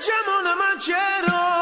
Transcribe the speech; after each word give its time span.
جمال 0.00 0.54
من 0.58 0.78
چرا 0.78 1.59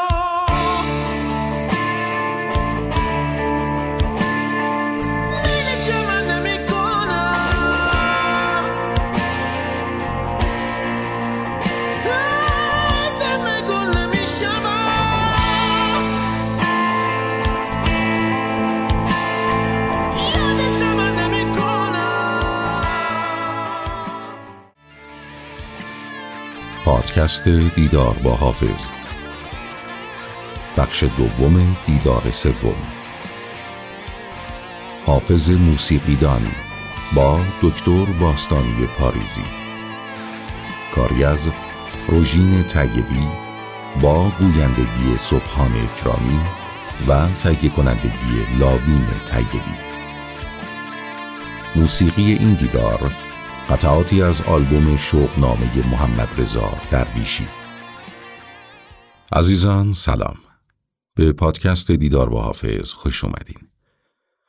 پادکست 27.19 27.47
دیدار 27.47 28.13
با 28.23 28.35
حافظ. 28.35 28.85
بخش 30.77 31.03
دوم 31.03 31.77
دیدار 31.85 32.31
سوم. 32.31 32.75
حافظ 35.05 35.49
موسیقیدان 35.49 36.51
با 37.15 37.39
دکتر 37.61 38.05
باستانی 38.05 38.87
پاریزی. 38.99 39.43
کاری 40.95 41.23
از 41.23 41.49
روژین 42.07 42.63
طیبی 42.63 43.27
با 44.01 44.31
گویندگی 44.39 45.17
صبحان 45.17 45.71
اکرامی 45.75 46.39
و 47.07 47.27
تهیه 47.37 47.69
کنندگی 47.69 48.57
لاوین 48.59 49.07
طیبی. 49.25 49.75
موسیقی 51.75 52.33
این 52.33 52.53
دیدار 52.53 53.11
قطعاتی 53.69 54.21
از 54.21 54.41
آلبوم 54.41 54.97
شوقنامه 54.97 55.87
محمد 55.91 56.33
رضا 56.37 56.71
درویشی. 56.91 57.47
عزیزان 59.31 59.93
سلام. 59.93 60.35
به 61.15 61.33
پادکست 61.33 61.91
دیدار 61.91 62.29
با 62.29 62.41
حافظ 62.41 62.93
خوش 62.93 63.23
اومدین. 63.23 63.57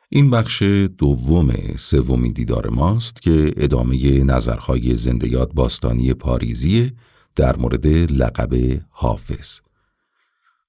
این 0.08 0.30
بخش 0.30 0.62
دوم 0.98 1.52
سومین 1.76 2.32
دیدار 2.32 2.68
ماست 2.68 3.22
که 3.22 3.52
ادامه 3.56 4.24
نظرهای 4.24 4.96
زندیات 4.96 5.52
باستانی 5.54 6.14
پاریزی 6.14 6.92
در 7.36 7.56
مورد 7.56 7.86
لقب 7.86 8.82
حافظ. 8.90 9.60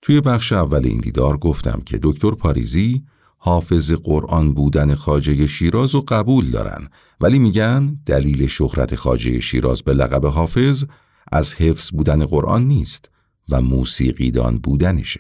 توی 0.02 0.22
بخش 0.22 0.52
اول 0.52 0.86
این 0.86 1.00
دیدار 1.00 1.38
گفتم 1.38 1.82
که 1.86 2.00
دکتر 2.04 2.32
پاریزی 2.32 3.04
حافظ 3.44 3.94
قرآن 3.94 4.54
بودن 4.54 4.96
خاجه 4.96 5.48
شیراز 5.48 5.96
و 5.96 6.04
قبول 6.08 6.52
دارن 6.52 6.88
ولی 7.22 7.40
میگن 7.40 8.00
دلیل 8.06 8.48
شهرت 8.48 8.96
خاجه 8.96 9.40
شیراز 9.40 9.82
به 9.84 9.94
لقب 9.94 10.26
حافظ 10.26 10.86
از 11.32 11.54
حفظ 11.54 11.92
بودن 11.92 12.26
قرآن 12.26 12.64
نیست 12.64 13.12
و 13.50 13.62
موسیقیدان 13.62 14.58
بودنشه. 14.58 15.20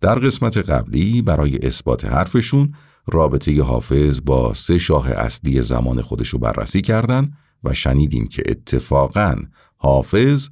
در 0.00 0.18
قسمت 0.18 0.56
قبلی 0.56 1.22
برای 1.22 1.58
اثبات 1.58 2.04
حرفشون 2.04 2.74
رابطه 3.06 3.62
حافظ 3.62 4.20
با 4.24 4.54
سه 4.54 4.78
شاه 4.78 5.10
اصلی 5.10 5.62
زمان 5.62 6.00
خودشو 6.00 6.38
بررسی 6.38 6.80
کردن 6.80 7.32
و 7.64 7.74
شنیدیم 7.74 8.26
که 8.28 8.42
اتفاقاً 8.46 9.36
حافظ 9.76 10.48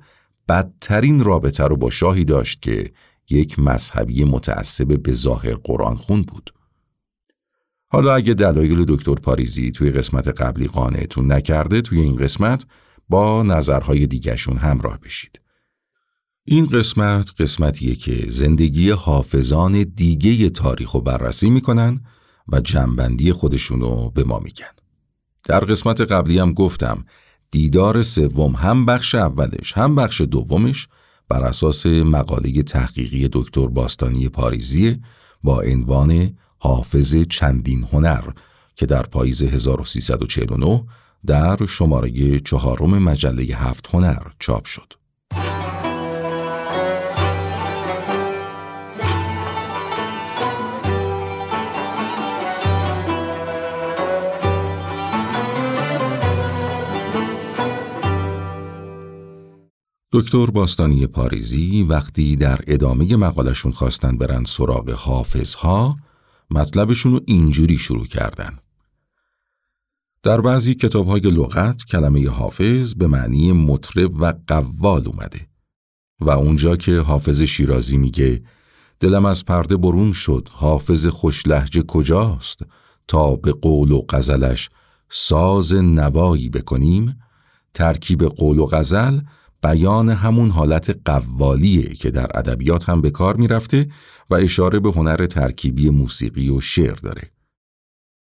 بدترین 0.49 1.25
رابطه 1.25 1.65
رو 1.65 1.77
با 1.77 1.91
شاهی 1.91 2.25
داشت 2.25 2.63
که 2.63 2.93
یک 3.31 3.59
مذهبی 3.59 4.25
متعصب 4.25 5.03
به 5.03 5.13
ظاهر 5.13 5.55
قرآن 5.55 5.97
خون 5.97 6.23
بود. 6.23 6.56
حالا 7.97 8.15
اگه 8.15 8.35
دلایل 8.35 8.85
دکتر 8.89 9.15
پاریزی 9.15 9.71
توی 9.71 9.91
قسمت 9.91 10.29
قبلی 10.29 10.67
قانعتون 10.67 11.33
نکرده 11.33 11.81
توی 11.81 12.01
این 12.01 12.17
قسمت 12.17 12.67
با 13.09 13.43
نظرهای 13.43 14.07
دیگشون 14.07 14.57
همراه 14.57 15.01
بشید. 15.01 15.41
این 16.45 16.67
قسمت 16.67 17.31
قسمتیه 17.39 17.95
که 17.95 18.25
زندگی 18.29 18.91
حافظان 18.91 19.83
دیگه 19.83 20.51
تاریخ 20.51 20.91
رو 20.91 21.01
بررسی 21.01 21.51
می‌کنن 21.51 22.01
و 22.49 22.61
جنبندی 22.61 23.33
خودشونو 23.33 24.11
به 24.11 24.25
ما 24.25 24.39
میگن. 24.39 24.75
در 25.45 25.61
قسمت 25.61 26.01
قبلی 26.01 26.39
هم 26.39 26.53
گفتم 26.53 27.05
دیدار 27.51 28.03
سوم 28.03 28.53
هم 28.53 28.87
بخش 28.87 29.15
اولش 29.15 29.73
هم 29.73 29.95
بخش 29.95 30.21
دومش 30.21 30.89
بر 31.29 31.43
اساس 31.43 31.87
مقاله 31.87 32.63
تحقیقی 32.63 33.29
دکتر 33.33 33.67
باستانی 33.67 34.29
پاریزی 34.29 35.01
با 35.43 35.61
عنوان 35.61 36.37
حافظ 36.67 37.17
چندین 37.17 37.87
هنر 37.93 38.25
که 38.75 38.87
در 38.87 39.03
پاییز 39.03 39.43
1349 39.43 40.85
در 41.27 41.67
شماره 41.67 42.39
چهارم 42.39 42.99
مجله 42.99 43.43
هفت 43.43 43.95
هنر 43.95 44.23
چاپ 44.39 44.65
شد. 44.65 44.93
دکتر 60.13 60.47
باستانی 60.47 61.07
پاریزی 61.07 61.83
وقتی 61.83 62.37
در 62.37 62.61
ادامه 62.67 63.17
مقالشون 63.17 63.73
خواستن 63.73 64.19
برن 64.19 64.45
سراغ 64.45 64.91
حافظها 64.91 65.97
مطلبشون 66.51 67.13
رو 67.13 67.21
اینجوری 67.27 67.79
شروع 67.79 68.07
کردن. 68.07 68.59
در 70.23 70.41
بعضی 70.41 70.75
کتاب 70.75 71.07
های 71.07 71.21
لغت 71.21 71.85
کلمه 71.85 72.29
حافظ 72.29 72.95
به 72.95 73.07
معنی 73.07 73.53
مطرب 73.53 74.21
و 74.21 74.35
قوال 74.47 75.09
اومده 75.09 75.49
و 76.21 76.31
اونجا 76.31 76.77
که 76.77 77.01
حافظ 77.01 77.43
شیرازی 77.43 77.97
میگه 77.97 78.43
دلم 79.01 79.25
از 79.25 79.45
پرده 79.45 79.77
برون 79.77 80.13
شد 80.13 80.49
حافظ 80.53 81.07
خوش 81.07 81.47
لحجه 81.47 81.83
کجاست 81.83 82.61
تا 83.09 83.37
به 83.37 83.53
قول 83.53 83.91
و 83.91 84.03
غزلش 84.09 84.69
ساز 85.09 85.75
نوایی 85.75 86.49
بکنیم 86.49 87.21
ترکیب 87.75 88.25
قول 88.25 88.59
و 88.59 88.67
غزل 88.67 89.21
بیان 89.63 90.09
همون 90.09 90.51
حالت 90.51 90.99
قوالیه 91.05 91.95
که 91.95 92.11
در 92.11 92.39
ادبیات 92.39 92.89
هم 92.89 93.01
به 93.01 93.11
کار 93.11 93.37
می‌رفته 93.37 93.89
و 94.31 94.35
اشاره 94.35 94.81
به 94.81 94.91
هنر 94.91 95.27
ترکیبی 95.27 95.91
موسیقی 95.91 96.51
و 96.51 96.61
شعر 96.61 96.95
داره. 96.95 97.31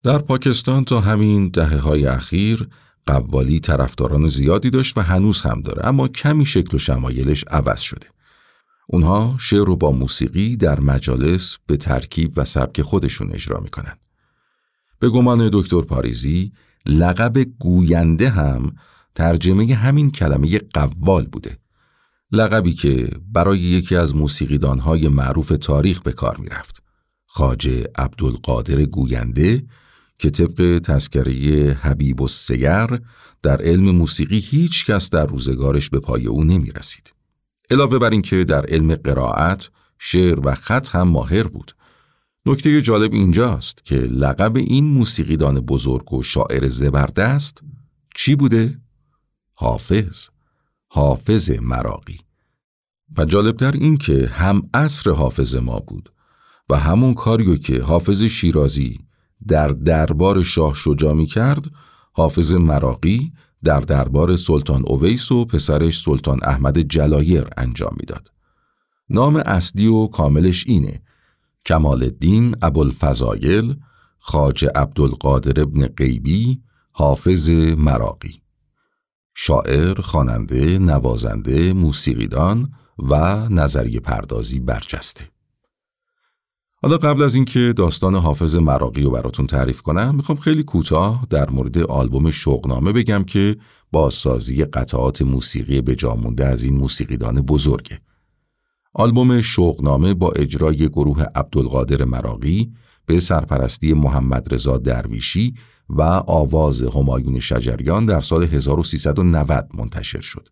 در 0.03 0.17
پاکستان 0.17 0.83
تا 0.83 1.01
همین 1.01 1.47
دهه 1.47 1.77
های 1.77 2.05
اخیر 2.05 2.69
قوالی 3.05 3.59
طرفداران 3.59 4.29
زیادی 4.29 4.69
داشت 4.69 4.97
و 4.97 5.01
هنوز 5.01 5.41
هم 5.41 5.61
داره 5.61 5.87
اما 5.87 6.07
کمی 6.07 6.45
شکل 6.45 6.75
و 6.75 6.79
شمایلش 6.79 7.43
عوض 7.47 7.81
شده. 7.81 8.07
اونها 8.87 9.35
شعر 9.39 9.65
رو 9.65 9.75
با 9.75 9.91
موسیقی 9.91 10.55
در 10.55 10.79
مجالس 10.79 11.57
به 11.67 11.77
ترکیب 11.77 12.33
و 12.37 12.45
سبک 12.45 12.81
خودشون 12.81 13.31
اجرا 13.31 13.59
می‌کنن. 13.59 13.97
به 14.99 15.09
گمان 15.09 15.49
دکتر 15.53 15.81
پاریزی 15.81 16.51
لقب 16.85 17.43
گوینده 17.43 18.29
هم 18.29 18.75
ترجمه 19.15 19.75
همین 19.75 20.11
کلمه 20.11 20.59
قوال 20.73 21.25
بوده. 21.25 21.57
لقبی 22.31 22.73
که 22.73 23.11
برای 23.27 23.59
یکی 23.59 23.95
از 23.95 24.15
موسیقیدانهای 24.15 25.07
معروف 25.07 25.53
تاریخ 25.61 26.01
به 26.01 26.11
کار 26.11 26.37
می‌رفت. 26.37 26.83
خاجه 27.25 27.87
عبدالقادر 27.95 28.85
گوینده 28.85 29.63
که 30.17 30.29
طبق 30.29 30.79
تذکره 30.79 31.33
حبیب 31.81 32.21
و 32.21 32.27
سیر 32.27 33.01
در 33.41 33.61
علم 33.61 33.95
موسیقی 33.95 34.39
هیچ 34.39 34.85
کس 34.85 35.09
در 35.09 35.25
روزگارش 35.25 35.89
به 35.89 35.99
پای 35.99 36.27
او 36.27 36.43
نمی 36.43 36.71
رسید. 36.71 37.13
علاوه 37.71 37.99
بر 37.99 38.09
اینکه 38.09 38.43
در 38.43 38.65
علم 38.65 38.95
قرائت، 38.95 39.69
شعر 39.99 40.47
و 40.47 40.55
خط 40.55 40.89
هم 40.89 41.07
ماهر 41.07 41.43
بود. 41.43 41.71
نکته 42.45 42.81
جالب 42.81 43.13
اینجاست 43.13 43.85
که 43.85 43.95
لقب 43.95 44.55
این 44.55 44.85
موسیقیدان 44.85 45.59
بزرگ 45.59 46.13
و 46.13 46.23
شاعر 46.23 46.67
زبردست 46.67 47.63
چی 48.15 48.35
بوده؟ 48.35 48.81
حافظ 49.55 50.27
حافظ 50.91 51.51
مراقی 51.61 52.19
و 53.17 53.25
جالبتر 53.25 53.71
این 53.71 53.97
که 53.97 54.27
هم 54.27 54.69
عصر 54.73 55.11
حافظ 55.11 55.55
ما 55.55 55.79
بود 55.79 56.11
و 56.69 56.79
همون 56.79 57.13
کاریو 57.13 57.55
که 57.55 57.81
حافظ 57.81 58.21
شیرازی 58.23 58.99
در 59.47 59.67
دربار 59.67 60.43
شاه 60.43 60.73
شجا 60.75 61.13
می 61.13 61.25
کرد 61.25 61.65
حافظ 62.13 62.53
مراقی 62.53 63.33
در 63.63 63.79
دربار 63.79 64.35
سلطان 64.35 64.83
اویس 64.87 65.31
و 65.31 65.45
پسرش 65.45 66.01
سلطان 66.01 66.39
احمد 66.43 66.79
جلایر 66.79 67.47
انجام 67.57 67.95
می‌داد. 67.99 68.31
نام 69.09 69.35
اصلی 69.35 69.87
و 69.87 70.07
کاملش 70.07 70.67
اینه 70.67 71.01
کمال 71.65 72.03
الدین 72.03 72.55
ابوالفضایل 72.61 73.75
خاج 74.17 74.65
عبدالقادر 74.75 75.61
ابن 75.61 75.87
قیبی 75.87 76.61
حافظ 76.91 77.49
مراقی 77.77 78.41
شاعر، 79.35 80.01
خواننده، 80.01 80.79
نوازنده، 80.79 81.73
موسیقیدان 81.73 82.73
و 82.97 83.15
نظریه 83.49 83.99
پردازی 83.99 84.59
برجسته. 84.59 85.25
حالا 86.81 86.97
قبل 86.97 87.21
از 87.23 87.35
اینکه 87.35 87.73
داستان 87.73 88.15
حافظ 88.15 88.55
مراقی 88.55 89.01
رو 89.01 89.11
براتون 89.11 89.47
تعریف 89.47 89.81
کنم 89.81 90.15
می‌خوام 90.15 90.37
خیلی 90.37 90.63
کوتاه 90.63 91.27
در 91.29 91.49
مورد 91.49 91.77
آلبوم 91.77 92.31
شوقنامه 92.31 92.91
بگم 92.91 93.23
که 93.23 93.57
با 93.91 94.09
سازی 94.09 94.65
قطعات 94.65 95.21
موسیقی 95.21 95.81
به 95.81 95.95
جامونده 95.95 96.45
از 96.45 96.63
این 96.63 96.77
موسیقیدان 96.77 97.41
بزرگه 97.41 97.99
آلبوم 98.93 99.41
شوقنامه 99.41 100.13
با 100.13 100.31
اجرای 100.31 100.89
گروه 100.89 101.23
عبدالقادر 101.35 102.05
مراقی 102.05 102.73
به 103.05 103.19
سرپرستی 103.19 103.93
محمد 103.93 104.53
رضا 104.53 104.77
درویشی 104.77 105.53
و 105.89 106.01
آواز 106.27 106.81
همایون 106.81 107.39
شجریان 107.39 108.05
در 108.05 108.21
سال 108.21 108.43
1390 108.43 109.69
منتشر 109.73 110.21
شد. 110.21 110.49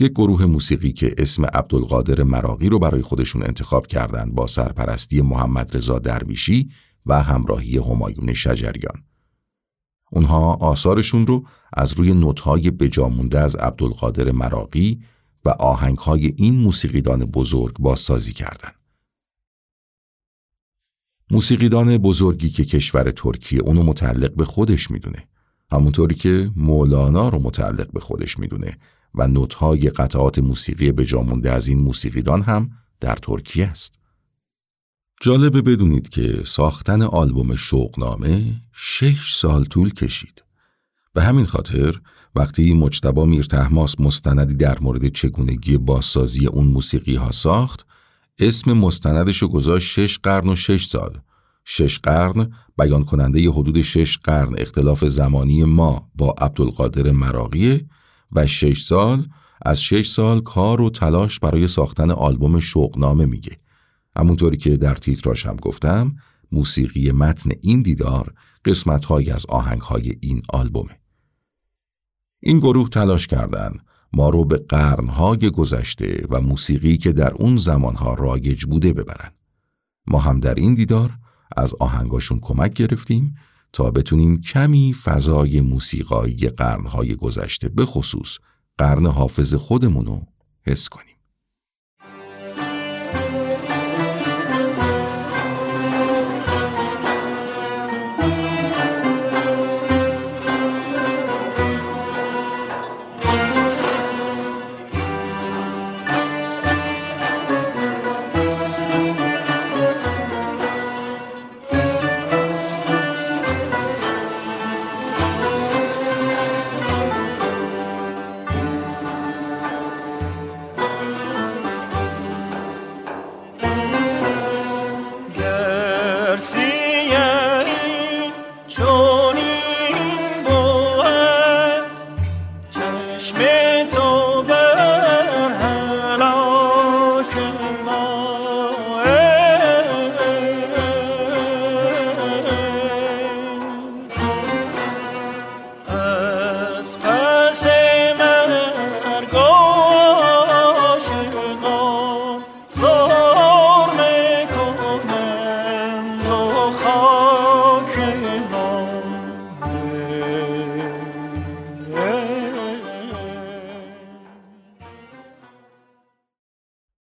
یک 0.00 0.12
گروه 0.12 0.44
موسیقی 0.44 0.92
که 0.92 1.14
اسم 1.18 1.44
عبدالقادر 1.44 2.22
مراقی 2.22 2.68
رو 2.68 2.78
برای 2.78 3.02
خودشون 3.02 3.42
انتخاب 3.42 3.86
کردند 3.86 4.34
با 4.34 4.46
سرپرستی 4.46 5.20
محمد 5.20 5.76
رضا 5.76 5.98
درویشی 5.98 6.70
و 7.06 7.22
همراهی 7.22 7.78
همایون 7.78 8.34
شجریان. 8.34 9.04
اونها 10.12 10.54
آثارشون 10.54 11.26
رو 11.26 11.46
از 11.72 11.92
روی 11.92 12.14
نوت‌های 12.14 12.70
بجامونده 12.70 13.40
از 13.40 13.56
عبدالقادر 13.56 14.32
مراقی 14.32 15.00
و 15.44 15.48
آهنگهای 15.48 16.34
این 16.36 16.54
موسیقیدان 16.54 17.24
بزرگ 17.24 17.78
بازسازی 17.78 18.32
کردند. 18.32 18.77
موسیقیدان 21.30 21.98
بزرگی 21.98 22.50
که 22.50 22.64
کشور 22.64 23.10
ترکیه 23.10 23.60
اونو 23.60 23.82
متعلق 23.82 24.34
به 24.34 24.44
خودش 24.44 24.90
می‌دونه 24.90 25.28
همونطوری 25.72 26.14
که 26.14 26.50
مولانا 26.56 27.28
رو 27.28 27.38
متعلق 27.38 27.92
به 27.92 28.00
خودش 28.00 28.38
می‌دونه 28.38 28.78
و 29.14 29.28
نوتهای 29.28 29.90
قطعات 29.90 30.38
موسیقی 30.38 30.92
بجامونده 30.92 31.52
از 31.52 31.68
این 31.68 31.78
موسیقیدان 31.78 32.42
هم 32.42 32.70
در 33.00 33.16
ترکیه 33.16 33.66
است. 33.66 33.98
جالبه 35.20 35.62
بدونید 35.62 36.08
که 36.08 36.42
ساختن 36.44 37.02
آلبوم 37.02 37.54
شوقنامه 37.54 38.62
شش 38.72 39.34
سال 39.34 39.64
طول 39.64 39.90
کشید. 39.94 40.44
به 41.14 41.22
همین 41.22 41.46
خاطر 41.46 42.00
وقتی 42.34 42.74
مجتبا 42.74 43.24
میر 43.24 43.44
تحماس 43.44 44.00
مستندی 44.00 44.54
در 44.54 44.78
مورد 44.80 45.08
چگونگی 45.08 45.78
بازسازی 45.78 46.46
اون 46.46 46.66
موسیقی 46.66 47.14
ها 47.14 47.30
ساخت 47.30 47.86
اسم 48.38 48.72
مستندش 48.72 49.38
رو 49.38 49.48
گذاشت 49.48 49.92
شش 49.92 50.18
قرن 50.18 50.48
و 50.48 50.56
شش 50.56 50.86
سال. 50.86 51.18
شش 51.64 51.98
قرن 51.98 52.52
بیان 52.78 53.04
کننده 53.04 53.50
حدود 53.50 53.82
شش 53.82 54.18
قرن 54.18 54.54
اختلاف 54.58 55.04
زمانی 55.04 55.64
ما 55.64 56.10
با 56.14 56.34
عبدالقادر 56.38 57.10
مراقیه 57.10 57.86
و 58.32 58.46
شش 58.46 58.82
سال 58.82 59.26
از 59.62 59.82
شش 59.82 60.08
سال 60.08 60.40
کار 60.40 60.80
و 60.80 60.90
تلاش 60.90 61.38
برای 61.38 61.68
ساختن 61.68 62.10
آلبوم 62.10 62.60
شوقنامه 62.60 63.26
میگه. 63.26 63.56
همونطوری 64.16 64.56
که 64.56 64.76
در 64.76 64.94
تیتراش 64.94 65.46
هم 65.46 65.56
گفتم 65.56 66.16
موسیقی 66.52 67.12
متن 67.12 67.50
این 67.60 67.82
دیدار 67.82 68.34
قسمت 68.64 69.10
از 69.10 69.46
آهنگ 69.46 69.80
های 69.80 70.12
این 70.20 70.42
آلبومه. 70.48 71.00
این 72.40 72.58
گروه 72.58 72.88
تلاش 72.88 73.26
کردند 73.26 73.80
ما 74.12 74.30
رو 74.30 74.44
به 74.44 74.56
قرنهای 74.56 75.50
گذشته 75.50 76.26
و 76.30 76.40
موسیقی 76.40 76.96
که 76.96 77.12
در 77.12 77.32
اون 77.34 77.56
زمانها 77.56 78.14
رایج 78.14 78.64
بوده 78.64 78.92
ببرن. 78.92 79.30
ما 80.06 80.18
هم 80.18 80.40
در 80.40 80.54
این 80.54 80.74
دیدار 80.74 81.10
از 81.56 81.74
آهنگاشون 81.74 82.40
کمک 82.40 82.72
گرفتیم 82.72 83.34
تا 83.72 83.90
بتونیم 83.90 84.40
کمی 84.40 84.94
فضای 85.04 85.60
موسیقایی 85.60 86.48
قرنهای 86.48 87.16
گذشته 87.16 87.68
به 87.68 87.86
خصوص 87.86 88.38
قرن 88.78 89.06
حافظ 89.06 89.54
خودمونو 89.54 90.20
حس 90.62 90.88
کنیم. 90.88 91.17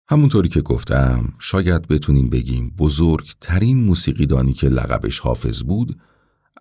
همونطوری 0.09 0.49
که 0.49 0.61
گفتم 0.61 1.33
شاید 1.39 1.87
بتونیم 1.87 2.29
بگیم 2.29 2.73
بزرگترین 2.77 3.83
موسیقیدانی 3.83 4.53
که 4.53 4.69
لقبش 4.69 5.19
حافظ 5.19 5.63
بود 5.63 5.99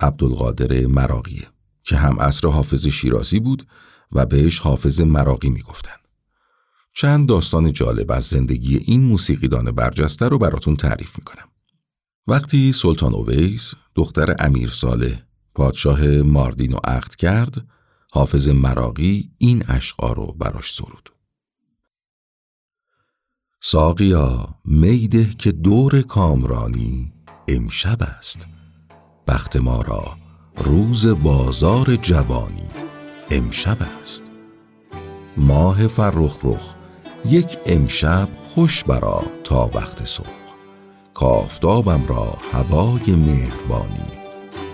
عبدالقادر 0.01 0.87
مراقیه 0.87 1.47
که 1.83 1.97
هم 1.97 2.19
اصر 2.19 2.49
حافظ 2.49 2.87
شیرازی 2.87 3.41
بود 3.41 3.67
و 4.13 4.27
بهش 4.27 4.59
حافظ 4.59 5.01
مراقی 5.01 5.49
می‌گفتن. 5.49 5.97
چند 6.95 7.29
داستان 7.29 7.73
جالب 7.73 8.13
از 8.13 8.25
زندگی 8.25 8.77
این 8.77 9.05
موسیقیدان 9.05 9.71
برجسته 9.71 10.29
رو 10.29 10.39
براتون 10.39 10.77
تعریف 10.77 11.19
می‌کنم. 11.19 11.49
وقتی 12.27 12.73
سلطان 12.73 13.15
اویس 13.15 13.75
دختر 13.95 14.37
امیر 14.39 14.69
صالح 14.69 15.23
پادشاه 15.55 16.07
ماردین 16.07 16.73
رو 16.73 16.81
عقد 16.85 17.15
کرد 17.15 17.67
حافظ 18.13 18.49
مراقی 18.49 19.31
این 19.39 19.65
اشعار 19.69 20.17
رو 20.17 20.27
براش 20.33 20.73
سرود. 20.73 21.16
ساقیا 23.63 24.49
میده 24.65 25.29
که 25.39 25.53
دور 25.53 26.03
کامرانی 26.03 27.13
امشب 27.49 28.03
است. 28.03 28.47
بخت 29.29 29.57
ما 29.57 29.83
را 29.83 30.05
روز 30.57 31.07
بازار 31.07 31.97
جوانی 31.97 32.69
امشب 33.31 33.77
است. 34.03 34.25
ماه 35.37 35.87
فرخ 35.87 36.39
رخ 36.45 36.75
یک 37.25 37.59
امشب 37.67 38.29
خوش 38.55 38.85
برا 38.85 39.23
تا 39.45 39.71
وقت 39.75 40.05
صبح. 40.05 40.27
کافتابم 41.15 42.07
را 42.09 42.39
هوای 42.53 43.15
مهربانی 43.17 44.11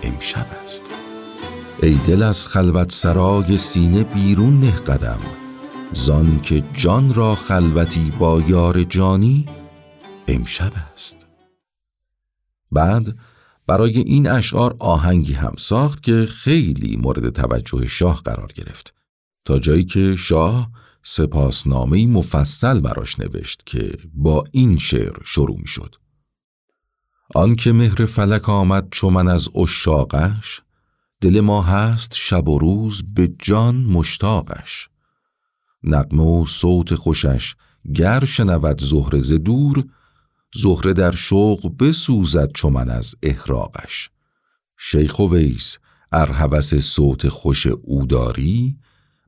امشب 0.03 0.45
است. 0.63 0.83
ای 1.83 1.95
دل 1.95 2.23
از 2.23 2.47
خلوت 2.47 2.91
سرای 2.91 3.57
سینه 3.57 4.03
بیرون 4.03 4.59
نه 4.59 4.71
قدم 4.71 5.19
زان 5.93 6.41
که 6.41 6.63
جان 6.73 7.13
را 7.13 7.35
خلوتی 7.35 8.11
با 8.19 8.41
یار 8.41 8.83
جانی 8.83 9.45
امشب 10.27 10.71
است. 10.93 11.27
بعد 12.71 13.17
برای 13.67 13.99
این 13.99 14.29
اشعار 14.29 14.75
آهنگی 14.79 15.33
هم 15.33 15.53
ساخت 15.57 16.03
که 16.03 16.25
خیلی 16.25 16.97
مورد 16.97 17.29
توجه 17.29 17.87
شاه 17.87 18.21
قرار 18.21 18.51
گرفت. 18.55 18.93
تا 19.45 19.59
جایی 19.59 19.85
که 19.85 20.15
شاه 20.15 20.69
سپاسنامه 21.03 22.07
مفصل 22.07 22.79
براش 22.79 23.19
نوشت 23.19 23.61
که 23.65 23.97
با 24.13 24.43
این 24.51 24.77
شعر 24.77 25.17
شروع 25.25 25.59
می 25.59 25.67
شد 25.67 25.95
آنکه 27.35 27.71
مهر 27.71 28.05
فلک 28.05 28.49
آمد 28.49 28.87
چو 28.91 29.09
من 29.09 29.27
از 29.27 29.49
اشاقش 29.55 30.61
دل 31.21 31.39
ما 31.39 31.61
هست 31.61 32.13
شب 32.15 32.47
و 32.47 32.59
روز 32.59 33.03
به 33.13 33.33
جان 33.39 33.75
مشتاقش. 33.75 34.89
نقمه 35.83 36.23
و 36.23 36.45
صوت 36.45 36.95
خوشش 36.95 37.55
گر 37.95 38.25
شنود 38.25 38.81
زهره 38.81 39.19
ز 39.19 39.33
دور 39.33 39.85
زهره 40.55 40.93
در 40.93 41.11
شوق 41.11 41.77
بسوزد 41.79 42.51
چو 42.51 42.69
من 42.69 42.89
از 42.89 43.15
احراقش. 43.23 44.09
شیخ 44.77 45.19
ویس 45.19 45.77
ار 46.11 46.61
صوت 46.61 47.27
خوش 47.27 47.67
او 47.67 48.05
داری؟ 48.05 48.77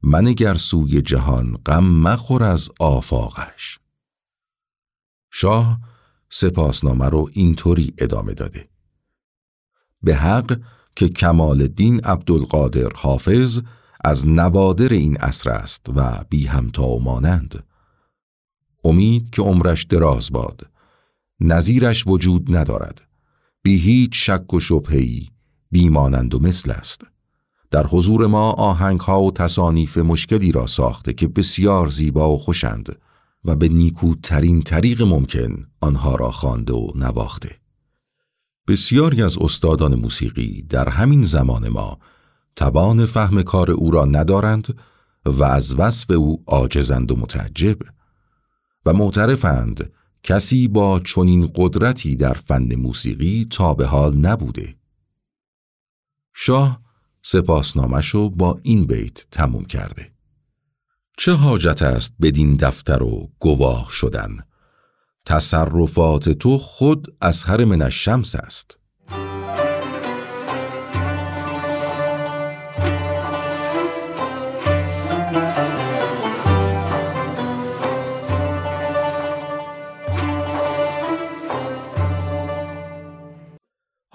من 0.03 0.33
گر 0.33 0.55
سوی 0.55 1.01
جهان 1.01 1.57
غم 1.65 1.83
مخور 1.85 2.43
از 2.43 2.69
آفاقش. 2.79 3.79
شاه 5.31 5.79
سپاسنامه 6.29 7.05
رو 7.05 7.29
اینطوری 7.33 7.93
ادامه 7.97 8.33
داده. 8.33 8.69
به 10.01 10.15
حق 10.15 10.59
که 10.95 11.09
کمال 11.09 11.61
الدین 11.61 11.99
عبدالقادر 11.99 12.89
حافظ 12.95 13.61
از 14.05 14.27
نوادر 14.27 14.89
این 14.89 15.17
عصر 15.17 15.49
است 15.49 15.85
و 15.95 16.25
بی 16.29 16.45
همتا 16.45 16.87
و 16.87 17.03
مانند 17.03 17.63
امید 18.83 19.29
که 19.29 19.41
عمرش 19.41 19.83
دراز 19.83 20.31
باد. 20.31 20.69
نظیرش 21.39 22.07
وجود 22.07 22.55
ندارد. 22.55 23.01
بی 23.63 23.77
هیچ 23.77 24.11
شک 24.13 24.53
و 24.53 24.59
شبهی 24.59 25.29
بیمانند 25.71 26.33
و 26.33 26.39
مثل 26.39 26.71
است. 26.71 27.01
در 27.71 27.87
حضور 27.87 28.27
ما 28.27 28.51
آهنگ 28.51 28.99
ها 28.99 29.23
و 29.23 29.31
تصانیف 29.31 29.97
مشکلی 29.97 30.51
را 30.51 30.67
ساخته 30.67 31.13
که 31.13 31.27
بسیار 31.27 31.87
زیبا 31.87 32.31
و 32.31 32.37
خوشند 32.37 32.99
و 33.45 33.55
به 33.55 33.67
نیکوترین 33.67 34.61
طریق 34.61 35.01
ممکن 35.01 35.67
آنها 35.81 36.15
را 36.15 36.31
خوانده 36.31 36.73
و 36.73 36.91
نواخته. 36.95 37.59
بسیاری 38.67 39.23
از 39.23 39.37
استادان 39.37 39.95
موسیقی 39.95 40.61
در 40.61 40.89
همین 40.89 41.23
زمان 41.23 41.69
ما 41.69 41.97
توان 42.55 43.05
فهم 43.05 43.43
کار 43.43 43.71
او 43.71 43.91
را 43.91 44.05
ندارند 44.05 44.77
و 45.25 45.43
از 45.43 45.75
وصف 45.75 46.11
او 46.11 46.43
عاجزند 46.47 47.11
و 47.11 47.15
متعجب. 47.15 47.77
و 48.85 48.93
معترفند 48.93 49.91
کسی 50.23 50.67
با 50.67 50.99
چنین 50.99 51.51
قدرتی 51.55 52.15
در 52.15 52.33
فن 52.33 52.75
موسیقی 52.75 53.47
تا 53.49 53.73
به 53.73 53.87
حال 53.87 54.17
نبوده. 54.17 54.75
شاه 56.33 56.81
سپاسنامش 57.21 58.09
رو 58.09 58.29
با 58.29 58.59
این 58.63 58.85
بیت 58.85 59.27
تموم 59.31 59.65
کرده. 59.65 60.11
چه 61.17 61.33
حاجت 61.33 61.81
است 61.81 62.13
بدین 62.21 62.55
دفتر 62.55 63.03
و 63.03 63.31
گواه 63.39 63.87
شدن؟ 63.89 64.37
تصرفات 65.25 66.29
تو 66.29 66.57
خود 66.57 67.17
از 67.21 67.43
هر 67.43 67.65
من 67.65 67.81
الشمس 67.81 68.35
است. 68.35 68.79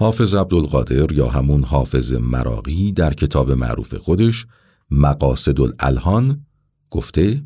حافظ 0.01 0.35
عبدالقادر 0.35 1.13
یا 1.13 1.29
همون 1.29 1.65
حافظ 1.65 2.13
مراقی 2.13 2.93
در 2.93 3.15
کتاب 3.15 3.51
معروف 3.51 3.95
خودش 3.95 4.47
مقاصد 4.91 5.61
الالهان 5.61 6.47
گفته 6.91 7.43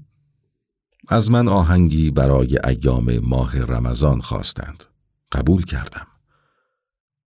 از 1.09 1.31
من 1.31 1.49
آهنگی 1.49 2.11
برای 2.11 2.59
ایام 2.65 3.19
ماه 3.19 3.63
رمضان 3.63 4.21
خواستند. 4.21 4.85
قبول 5.33 5.65
کردم. 5.65 6.07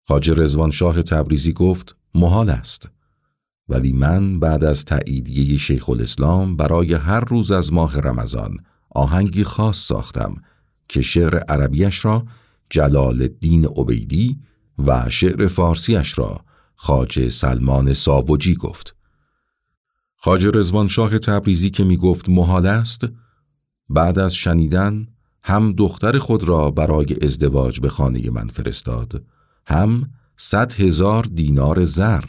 خاجه 0.08 0.34
رزوان 0.34 0.72
شاه 0.72 1.04
تبریزی 1.04 1.54
گفت 1.54 1.96
محال 2.16 2.50
است. 2.50 2.90
ولی 3.70 3.94
من 3.94 4.40
بعد 4.40 4.64
از 4.64 4.86
تاییدیه 4.86 5.58
شیخ 5.58 5.90
الاسلام 5.90 6.56
برای 6.56 6.94
هر 6.94 7.20
روز 7.20 7.52
از 7.52 7.74
ماه 7.74 8.00
رمضان 8.00 8.58
آهنگی 8.90 9.44
خاص 9.44 9.78
ساختم 9.78 10.36
که 10.90 11.02
شعر 11.02 11.38
عربیش 11.38 12.06
را 12.06 12.26
جلال 12.70 13.22
الدین 13.22 13.66
عبیدی 13.66 14.40
و 14.78 15.10
شعر 15.10 15.48
فارسیش 15.48 16.20
را 16.20 16.42
خاجه 16.76 17.30
سلمان 17.30 17.94
ساوجی 17.94 18.56
گفت. 18.56 18.96
خاجه 20.16 20.52
رزوان 20.54 20.88
شاه 20.88 21.20
تبریزی 21.20 21.70
که 21.70 21.84
می 21.84 21.98
گفت 21.98 22.30
محال 22.30 22.66
است 22.66 23.08
بعد 23.90 24.20
از 24.20 24.36
شنیدن 24.36 25.08
هم 25.44 25.74
دختر 25.74 26.18
خود 26.18 26.44
را 26.44 26.72
برای 26.72 27.26
ازدواج 27.26 27.80
به 27.80 27.90
خانه 27.90 28.30
من 28.32 28.48
فرستاد 28.48 29.24
هم 29.68 30.10
صد 30.38 30.74
هزار 30.74 31.24
دینار 31.24 31.86
زر 31.86 32.24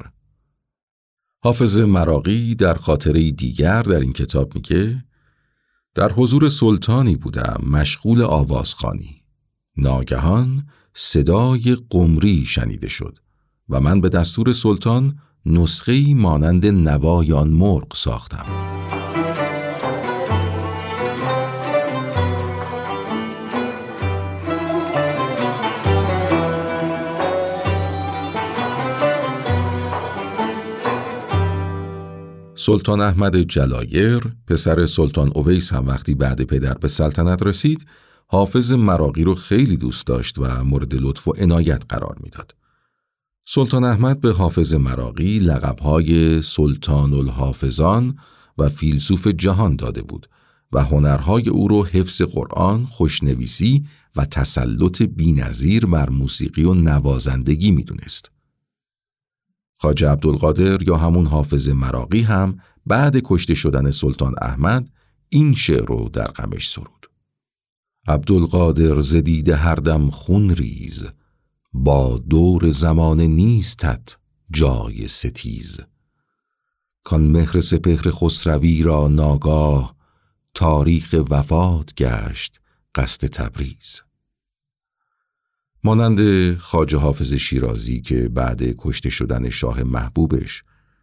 حافظ 1.43 1.77
مراقی 1.79 2.55
در 2.55 2.75
خاطره 2.75 3.31
دیگر 3.31 3.83
در 3.83 4.01
این 4.01 4.13
کتاب 4.13 4.55
میگه 4.55 5.05
در 5.95 6.13
حضور 6.13 6.49
سلطانی 6.49 7.17
بودم 7.17 7.61
مشغول 7.71 8.23
آوازخانی 8.23 9.23
ناگهان 9.77 10.67
صدای 10.99 11.77
قمری 11.91 12.45
شنیده 12.45 12.89
شد 12.89 13.19
و 13.69 13.81
من 13.81 14.01
به 14.01 14.09
دستور 14.09 14.53
سلطان 14.53 15.19
نسخه 15.47 16.15
مانند 16.15 16.67
نوایان 16.67 17.49
مرغ 17.49 17.95
ساختم. 17.95 18.47
سلطان 32.55 33.01
احمد 33.01 33.37
جلایر 33.37 34.23
پسر 34.47 34.87
سلطان 34.87 35.31
اویس 35.35 35.73
هم 35.73 35.89
وقتی 35.89 36.15
بعد 36.15 36.43
پدر 36.43 36.75
به 36.75 36.89
سلطنت 36.89 37.43
رسید 37.43 37.87
حافظ 38.27 38.73
مراقی 38.73 39.25
رو 39.25 39.35
خیلی 39.35 39.77
دوست 39.77 40.07
داشت 40.07 40.39
و 40.39 40.65
مورد 40.65 40.95
لطف 40.95 41.29
و 41.29 41.33
عنایت 41.33 41.83
قرار 41.89 42.17
می‌داد. 42.21 42.55
سلطان 43.49 43.85
احمد 43.85 44.21
به 44.21 44.33
حافظ 44.33 44.75
مراقی 44.75 45.39
لقبهای 45.39 46.43
سلطان 46.43 47.15
الحافظان 47.15 48.19
و 48.59 48.69
فیلسوف 48.69 49.27
جهان 49.27 49.77
داده 49.77 50.03
بود 50.03 50.29
و 50.73 50.85
هنرهای 50.85 51.49
او 51.49 51.69
رو 51.69 51.85
حفظ 51.85 52.23
قرآن، 52.23 52.87
خوشنویسی 52.87 53.87
و 54.17 54.25
تسلط 54.25 55.03
بینظیر 55.03 55.87
بر 55.87 56.11
موسیقی 56.11 56.65
و 56.65 56.75
نوازندگی 56.75 57.71
می‌دونست. 57.71 58.31
خاجه 59.77 60.09
عبدالقادر 60.09 60.83
یا 60.83 60.97
همون 60.97 61.27
حافظ 61.27 61.69
مراقی 61.69 62.23
هم 62.23 62.61
بعد 62.87 63.17
کشته 63.25 63.55
شدن 63.55 63.91
سلطان 63.91 64.35
احمد 64.43 64.91
این 65.29 65.55
شعر 65.55 65.85
رو 65.85 66.09
در 66.13 66.27
غمش 66.27 66.71
سرود. 66.71 67.06
عبدالقادر 68.09 69.01
زدید 69.01 69.49
هر 69.49 69.75
دم 69.75 70.11
خون 70.11 70.51
ریز 70.51 71.05
با 71.73 72.19
دور 72.19 72.71
زمان 72.71 73.21
نیستت 73.21 74.17
جای 74.51 75.09
ستیز. 75.09 75.81
کان 77.05 77.23
مهر 77.23 77.61
سپهر 77.61 78.11
خسروی 78.11 78.83
را 78.83 79.09
ناگاه 79.09 79.97
تاریخ 80.55 81.15
وفات 81.31 81.95
گشت 81.95 82.61
قصد 82.95 83.27
تبریز. 83.27 84.03
مانند 85.85 86.57
خاج 86.57 86.95
حافظ 86.95 87.35
شیرازی 87.35 88.01
که 88.01 88.29
بعد 88.29 88.63
کشته 88.79 89.11
شدن 89.11 89.51
شاه 89.51 89.83
محبوبش 89.83 90.63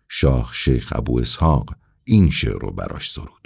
شاه 0.10 0.52
شیخ 0.54 0.94
ابو 0.96 1.20
اسحاق 1.20 1.76
این 2.04 2.30
شعر 2.30 2.60
رو 2.60 2.72
براش 2.72 3.12
سرود. 3.12 3.43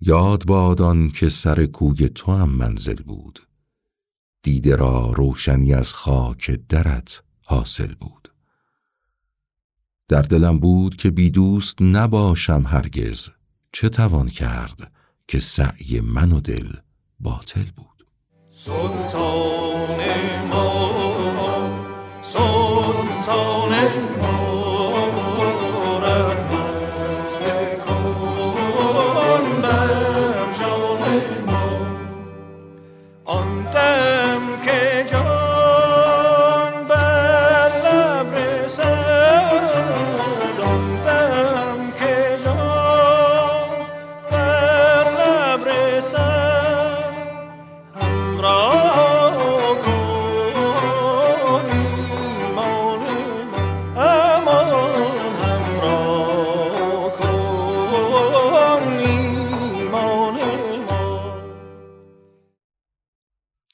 یاد 0.00 0.46
بادان 0.46 1.10
که 1.10 1.28
سر 1.28 1.66
کوی 1.66 2.08
تو 2.08 2.32
هم 2.32 2.48
منزل 2.48 3.02
بود. 3.02 3.48
دیده 4.42 4.76
را 4.76 5.12
روشنی 5.12 5.74
از 5.74 5.94
خاک 5.94 6.50
درت 6.68 7.22
حاصل 7.46 7.94
بود. 7.94 8.32
در 10.08 10.22
دلم 10.22 10.58
بود 10.58 10.96
که 10.96 11.10
بی 11.10 11.30
دوست 11.30 11.82
نباشم 11.82 12.64
هرگز. 12.66 13.28
چه 13.72 13.88
توان 13.88 14.28
کرد 14.28 14.92
که 15.28 15.40
سعی 15.40 16.00
من 16.00 16.32
و 16.32 16.40
دل 16.40 16.72
باطل 17.20 17.64
بود؟ 17.76 18.06
سلطان 18.50 20.00
ما 20.50 20.88
سلطان 22.22 23.72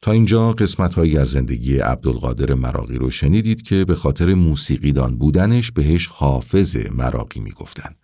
تا 0.05 0.13
اینجا 0.13 0.53
قسمت 0.53 0.95
هایی 0.95 1.19
از 1.19 1.29
زندگی 1.31 1.77
عبدالقادر 1.77 2.55
مراقی 2.55 2.99
رو 2.99 3.11
شنیدید 3.11 3.63
که 3.63 3.85
به 3.85 3.95
خاطر 3.95 4.35
موسیقیدان 4.35 5.19
بودنش 5.19 5.71
بهش 5.71 6.07
حافظ 6.07 6.77
مراقی 6.77 7.41
می‌گفتن. 7.41 7.95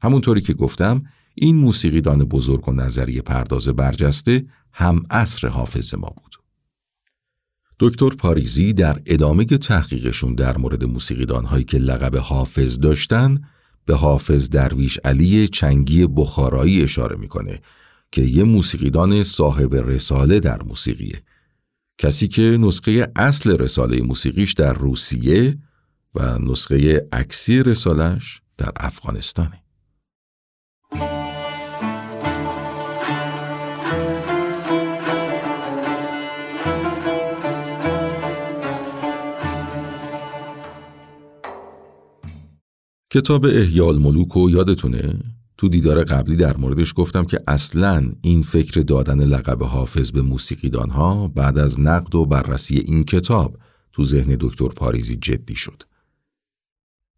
همونطوری 0.00 0.40
که 0.40 0.54
گفتم 0.54 1.02
این 1.34 1.56
موسیقیدان 1.56 2.24
بزرگ 2.24 2.68
و 2.68 2.72
نظریه 2.72 3.22
پرداز 3.22 3.68
برجسته 3.68 4.46
هم 4.72 5.02
اصر 5.10 5.48
حافظ 5.48 5.94
ما 5.94 6.08
بود. 6.08 6.36
دکتر 7.80 8.08
پاریزی 8.08 8.72
در 8.72 9.02
ادامه 9.06 9.44
تحقیقشون 9.44 10.34
در 10.34 10.56
مورد 10.56 10.84
موسیقیدان 10.84 11.44
هایی 11.44 11.64
که 11.64 11.78
لقب 11.78 12.16
حافظ 12.16 12.78
داشتن 12.78 13.40
به 13.84 13.94
حافظ 13.94 14.50
درویش 14.50 14.98
علی 15.04 15.48
چنگی 15.48 16.06
بخارایی 16.06 16.82
اشاره 16.82 17.16
می‌کنه 17.16 17.60
که 18.12 18.22
یه 18.22 18.44
موسیقیدان 18.44 19.22
صاحب 19.22 19.74
رساله 19.74 20.40
در 20.40 20.62
موسیقیه 20.62 21.22
کسی 21.98 22.28
که 22.28 22.42
نسخه 22.42 23.12
اصل 23.16 23.58
رساله 23.58 24.02
موسیقیش 24.02 24.52
در 24.52 24.72
روسیه 24.72 25.58
و 26.14 26.38
نسخه 26.38 27.08
عکسی 27.12 27.62
رسالش 27.62 28.40
در 28.58 28.70
افغانستانه 28.76 29.62
کتاب 43.10 43.44
احیال 43.44 43.98
ملوک 43.98 44.36
و 44.36 44.50
یادتونه؟ 44.50 45.35
تو 45.58 45.68
دیدار 45.68 46.04
قبلی 46.04 46.36
در 46.36 46.56
موردش 46.56 46.92
گفتم 46.96 47.24
که 47.24 47.40
اصلا 47.48 48.12
این 48.22 48.42
فکر 48.42 48.80
دادن 48.80 49.20
لقب 49.20 49.62
حافظ 49.62 50.12
به 50.12 50.22
موسیقیدان 50.22 50.90
ها 50.90 51.28
بعد 51.28 51.58
از 51.58 51.80
نقد 51.80 52.14
و 52.14 52.26
بررسی 52.26 52.76
این 52.78 53.04
کتاب 53.04 53.56
تو 53.92 54.04
ذهن 54.04 54.36
دکتر 54.40 54.68
پاریزی 54.68 55.16
جدی 55.16 55.54
شد. 55.54 55.82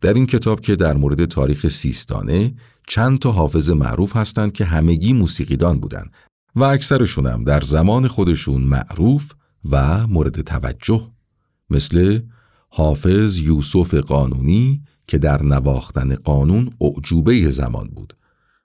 در 0.01 0.15
این 0.15 0.27
کتاب 0.27 0.61
که 0.61 0.77
در 0.77 0.97
مورد 0.97 1.25
تاریخ 1.25 1.69
سیستانه 1.69 2.55
چند 2.89 3.19
تا 3.19 3.33
حافظ 3.33 3.71
معروف 3.71 4.17
هستند 4.17 4.53
که 4.53 4.65
همگی 4.65 5.13
موسیقیدان 5.13 5.81
بودند 5.81 6.11
و 6.55 6.63
اکثرشون 6.63 7.27
هم 7.27 7.45
در 7.45 7.61
زمان 7.61 8.09
خودشون 8.09 8.63
معروف 8.63 9.33
و 9.71 10.07
مورد 10.07 10.41
توجه 10.41 11.11
مثل 11.71 12.21
حافظ 12.69 13.39
یوسف 13.39 13.95
قانونی 13.95 14.83
که 15.07 15.19
در 15.19 15.43
نواختن 15.43 16.15
قانون 16.15 16.71
اعجوبه 16.81 17.51
زمان 17.51 17.89
بود 17.89 18.17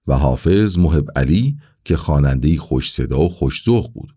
و 0.07 0.17
حافظ 0.17 0.77
محب 0.77 1.05
علی 1.15 1.57
که 1.85 1.97
خواننده 1.97 2.57
خوش 2.57 2.93
صدا 2.93 3.19
و 3.19 3.29
خوشذوق 3.29 3.93
بود 3.93 4.15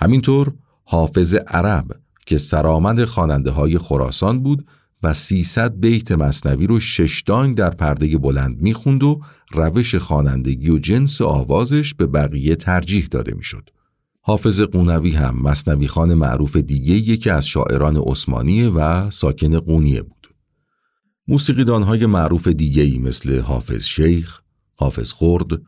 همینطور 0.00 0.54
حافظ 0.84 1.34
عرب 1.34 2.00
که 2.26 2.38
سرآمد 2.38 3.04
خواننده 3.04 3.50
های 3.50 3.78
خراسان 3.78 4.42
بود 4.42 4.66
و 5.02 5.12
300 5.12 5.80
بیت 5.80 6.12
مصنوی 6.12 6.66
رو 6.66 6.80
ششدانگ 6.80 7.56
در 7.56 7.70
پرده 7.70 8.18
بلند 8.18 8.62
می‌خوند 8.62 9.02
و 9.02 9.20
روش 9.52 9.94
خوانندگی 9.94 10.70
و 10.70 10.78
جنس 10.78 11.20
آوازش 11.20 11.94
به 11.94 12.06
بقیه 12.06 12.56
ترجیح 12.56 13.06
داده 13.10 13.34
می‌شد. 13.34 13.70
حافظ 14.20 14.60
قونوی 14.60 15.10
هم 15.10 15.42
مصنوی 15.42 15.88
خان 15.88 16.14
معروف 16.14 16.56
دیگه 16.56 16.94
یکی 16.94 17.30
از 17.30 17.46
شاعران 17.46 17.96
عثمانیه 17.96 18.68
و 18.68 19.10
ساکن 19.10 19.58
قونیه 19.58 20.02
بود. 20.02 20.28
موسیقیدانهای 21.28 22.06
معروف 22.06 22.48
دیگهی 22.48 22.98
مثل 22.98 23.40
حافظ 23.40 23.84
شیخ، 23.84 24.40
حافظ 24.76 25.12
خرد، 25.12 25.62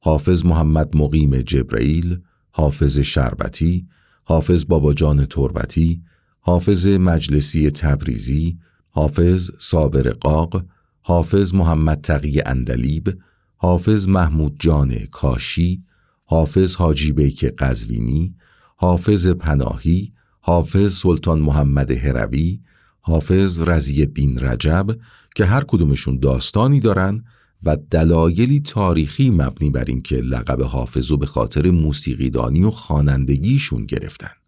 حافظ 0.00 0.44
محمد 0.44 0.96
مقیم 0.96 1.36
جبرئیل، 1.36 2.20
حافظ 2.50 2.98
شربتی، 2.98 3.86
حافظ 4.24 4.64
باباجان 4.64 5.26
تربتی، 5.26 6.02
حافظ 6.40 6.86
مجلسی 6.86 7.70
تبریزی، 7.70 8.58
حافظ 8.88 9.50
صابر 9.58 10.10
قاق، 10.10 10.64
حافظ 11.00 11.54
محمد 11.54 12.00
تقی 12.00 12.42
اندلیب، 12.46 13.18
حافظ 13.56 14.08
محمود 14.08 14.56
جان 14.58 14.94
کاشی، 15.10 15.84
حافظ 16.24 16.76
حاجی 16.76 17.12
بیک 17.12 17.44
قزوینی، 17.44 18.34
حافظ 18.76 19.26
پناهی، 19.26 20.12
حافظ 20.40 20.94
سلطان 20.94 21.40
محمد 21.40 21.90
هروی، 21.90 22.60
حافظ 23.00 23.60
رزی 23.60 24.00
الدین 24.00 24.38
رجب 24.38 24.86
که 25.34 25.44
هر 25.44 25.64
کدومشون 25.64 26.18
داستانی 26.18 26.80
دارن 26.80 27.24
و 27.62 27.76
دلایلی 27.90 28.60
تاریخی 28.60 29.30
مبنی 29.30 29.70
بر 29.70 29.84
اینکه 29.84 30.16
لقب 30.16 30.62
حافظ 30.62 31.12
به 31.16 31.26
خاطر 31.26 31.70
موسیقیدانی 31.70 32.64
و 32.64 32.70
خوانندگیشون 32.70 33.86
گرفتن. 33.86 34.39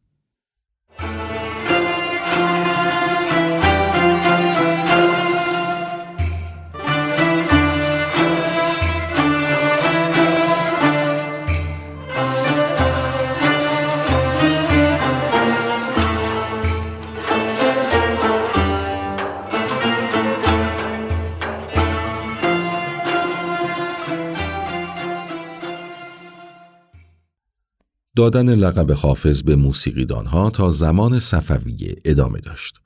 دادن 28.16 28.55
لقب 28.55 28.92
حافظ 28.92 29.42
به 29.42 29.57
موسیقیدانها 29.57 30.51
تا 30.51 30.70
زمان 30.70 31.18
صفویه 31.18 31.96
ادامه 32.05 32.40
داشت. 32.40 32.81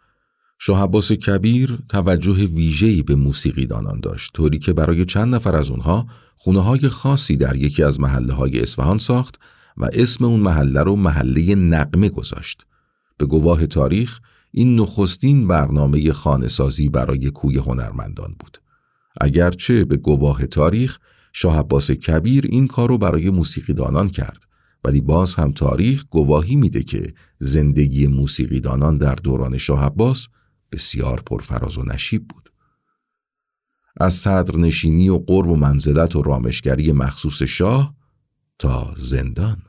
شاه 0.58 0.82
عباس 0.82 1.12
کبیر 1.12 1.78
توجه 1.88 2.32
ویژه‌ای 2.32 3.02
به 3.02 3.14
موسیقیدانان 3.14 4.00
داشت 4.00 4.32
طوری 4.34 4.58
که 4.58 4.72
برای 4.72 5.04
چند 5.04 5.34
نفر 5.34 5.56
از 5.56 5.70
اونها 5.70 6.06
خونه 6.36 6.60
های 6.60 6.88
خاصی 6.88 7.36
در 7.36 7.56
یکی 7.56 7.82
از 7.82 8.00
محله 8.00 8.32
های 8.32 8.60
اصفهان 8.60 8.98
ساخت 8.98 9.40
و 9.76 9.88
اسم 9.92 10.24
اون 10.24 10.40
محله 10.40 10.82
رو 10.82 10.96
محله 10.96 11.54
نقمه 11.54 12.08
گذاشت. 12.08 12.66
به 13.18 13.26
گواه 13.26 13.66
تاریخ 13.66 14.20
این 14.50 14.80
نخستین 14.80 15.48
برنامه 15.48 16.12
خانه‌سازی 16.12 16.88
برای 16.88 17.30
کوی 17.30 17.58
هنرمندان 17.58 18.34
بود. 18.38 18.58
اگرچه 19.20 19.84
به 19.84 19.96
گواه 19.96 20.46
تاریخ 20.46 20.98
شاه 21.32 21.58
عباس 21.58 21.90
کبیر 21.90 22.46
این 22.48 22.66
کار 22.66 22.88
رو 22.88 22.98
برای 22.98 23.30
موسیقیدانان 23.30 24.08
کرد 24.08 24.45
ولی 24.84 25.00
باز 25.00 25.34
هم 25.34 25.52
تاریخ 25.52 26.04
گواهی 26.10 26.56
میده 26.56 26.82
که 26.82 27.14
زندگی 27.38 28.06
موسیقیدانان 28.06 28.98
در 28.98 29.14
دوران 29.14 29.56
شاه 29.58 29.84
عباس 29.84 30.28
بسیار 30.72 31.22
پرفراز 31.26 31.78
و 31.78 31.82
نشیب 31.82 32.28
بود. 32.28 32.52
از 34.00 34.14
صدرنشینی 34.14 35.08
و 35.08 35.18
قرب 35.18 35.48
و 35.48 35.56
منزلت 35.56 36.16
و 36.16 36.22
رامشگری 36.22 36.92
مخصوص 36.92 37.42
شاه 37.42 37.94
تا 38.58 38.94
زندان. 38.98 39.62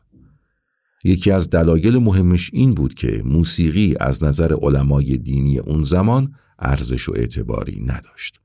یکی 1.03 1.31
از 1.31 1.49
دلایل 1.49 1.97
مهمش 1.97 2.49
این 2.53 2.73
بود 2.73 2.93
که 2.93 3.21
موسیقی 3.25 3.95
از 3.99 4.23
نظر 4.23 4.53
علمای 4.61 5.17
دینی 5.17 5.59
اون 5.59 5.83
زمان 5.83 6.35
ارزش 6.59 7.09
و 7.09 7.13
اعتباری 7.15 7.81
نداشت. 7.85 8.39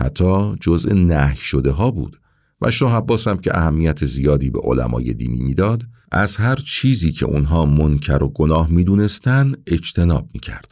حتی 0.00 0.56
جزء 0.60 0.94
نه 0.94 1.34
شده 1.34 1.70
ها 1.70 1.90
بود 1.90 2.20
و 2.62 2.70
شاه 2.70 2.94
عباس 2.96 3.28
هم 3.28 3.38
که 3.38 3.58
اهمیت 3.58 4.06
زیادی 4.06 4.50
به 4.50 4.60
علمای 4.60 5.14
دینی 5.14 5.38
می‌داد 5.42 5.82
از 6.12 6.36
هر 6.36 6.56
چیزی 6.56 7.12
که 7.12 7.26
اونها 7.26 7.64
منکر 7.64 8.22
و 8.22 8.28
گناه 8.28 8.70
می‌دونستن 8.70 9.52
اجتناب 9.66 10.30
می‌کرد. 10.34 10.68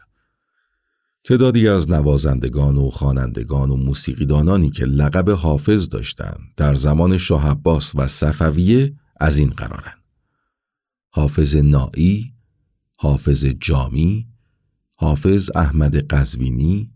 تعدادی 1.25 1.69
از 1.69 1.91
نوازندگان 1.91 2.77
و 2.77 2.91
خوانندگان 2.91 3.71
و 3.71 3.77
موسیقیدانانی 3.77 4.71
که 4.71 4.85
لقب 4.85 5.31
حافظ 5.31 5.89
داشتند 5.89 6.41
در 6.57 6.75
زمان 6.75 7.19
شاه 7.19 7.51
عباس 7.51 7.93
و 7.95 8.09
صفویه 8.09 8.95
از 9.21 9.39
این 9.39 9.51
قرارن. 9.51 9.95
حافظ 11.09 11.57
نائی، 11.57 12.33
حافظ 12.97 13.45
جامی، 13.45 14.27
حافظ 14.97 15.51
احمد 15.55 15.97
قزوینی، 15.97 16.91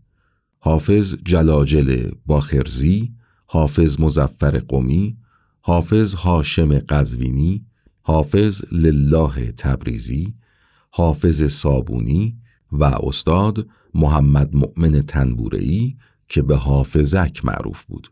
حافظ 0.59 1.15
جلاجل 1.25 2.11
باخرزی، 2.25 3.13
حافظ 3.45 3.99
مزفر 3.99 4.59
قمی، 4.59 5.17
حافظ 5.59 6.13
هاشم 6.13 6.79
قزوینی، 6.79 7.65
حافظ 8.01 8.61
لله 8.71 9.51
تبریزی، 9.51 10.33
حافظ 10.89 11.43
صابونی 11.43 12.37
و 12.71 12.83
استاد 12.83 13.67
محمد 13.93 14.55
مؤمن 14.55 15.01
تنبورهی 15.01 15.97
که 16.29 16.41
به 16.41 16.55
حافظک 16.55 17.45
معروف 17.45 17.83
بود. 17.83 18.11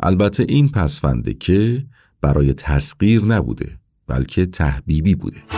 البته 0.00 0.46
این 0.48 0.68
پسفنده 0.68 1.34
که 1.34 1.86
برای 2.20 2.52
تسقیر 2.52 3.24
نبوده 3.24 3.78
بلکه 4.06 4.46
تحبیبی 4.46 5.14
بوده. 5.14 5.57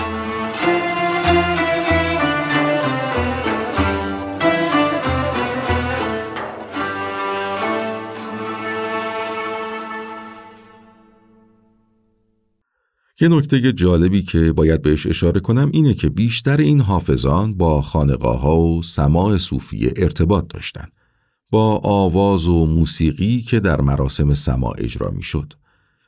یه 13.23 13.29
نکته 13.29 13.73
جالبی 13.73 14.23
که 14.23 14.53
باید 14.53 14.83
بهش 14.83 15.07
اشاره 15.07 15.41
کنم 15.41 15.71
اینه 15.73 15.95
که 15.95 16.09
بیشتر 16.09 16.57
این 16.57 16.81
حافظان 16.81 17.55
با 17.55 17.83
خانقاه 17.83 18.41
ها 18.41 18.61
و 18.61 18.83
سماع 18.83 19.37
صوفیه 19.37 19.93
ارتباط 19.97 20.45
داشتن 20.49 20.89
با 21.51 21.77
آواز 21.85 22.49
و 22.49 22.67
موسیقی 22.67 23.41
که 23.41 23.61
در 23.61 23.81
مراسم 23.81 24.35
سماع 24.35 24.75
اجرا 24.79 25.11
می 25.11 25.23
شد. 25.23 25.53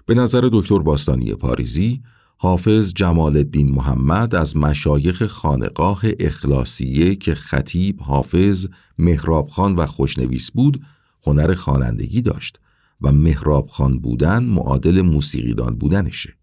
به 0.07 0.15
نظر 0.15 0.49
دکتر 0.53 0.79
باستانی 0.79 1.35
پاریزی 1.35 2.03
حافظ 2.37 2.93
جمال 2.95 3.37
الدین 3.37 3.71
محمد 3.71 4.35
از 4.35 4.57
مشایخ 4.57 5.27
خانقاه 5.27 6.03
اخلاصیه 6.21 7.15
که 7.15 7.35
خطیب 7.35 8.01
حافظ 8.01 8.67
مهراب 8.99 9.49
خان 9.49 9.77
و 9.77 9.87
خوشنویس 9.87 10.51
بود 10.51 10.83
هنر 11.27 11.55
خوانندگی 11.55 12.23
داشت 12.23 12.61
و 13.01 13.13
مهراب 13.13 13.67
خان 13.67 13.99
بودن 13.99 14.45
معادل 14.45 15.01
موسیقیدان 15.01 15.77
بودنشه. 15.77 16.42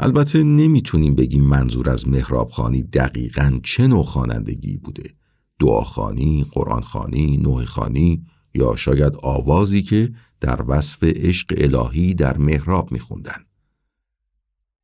البته 0.00 0.42
نمی‌تونیم 0.42 1.14
بگیم 1.14 1.44
منظور 1.44 1.90
از 1.90 2.08
مهرابخانی 2.08 2.82
دقیقا 2.82 3.60
چه 3.62 3.86
نوع 3.86 4.02
خوانندگی 4.02 4.76
بوده 4.76 5.14
دعاخانی، 5.58 6.46
قرآنخانی، 6.52 7.36
نوع 7.36 7.64
خانی 7.64 8.24
یا 8.54 8.76
شاید 8.76 9.12
آوازی 9.22 9.82
که 9.82 10.12
در 10.40 10.64
وصف 10.68 11.04
عشق 11.04 11.54
الهی 11.56 12.14
در 12.14 12.36
محراب 12.36 12.92
میخوندن. 12.92 13.44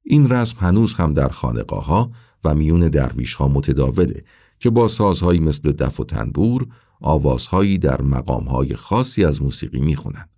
این 0.03 0.29
رسم 0.31 0.57
هنوز 0.61 0.95
هم 0.95 1.15
در 1.15 1.29
خانقاه 1.29 2.11
و 2.45 2.55
میون 2.55 2.89
درویش 2.89 3.35
ها 3.35 3.49
متداوله 3.49 4.25
که 4.59 4.71
با 4.71 4.89
سازهایی 4.89 5.41
مثل 5.41 5.73
دف 5.73 6.01
و 6.01 6.05
تنبور 6.05 6.67
آوازهایی 7.01 7.79
در 7.79 8.03
مقامهای 8.03 8.75
خاصی 8.75 9.25
از 9.25 9.43
موسیقی 9.43 9.81
می‌خونن. 9.81 10.29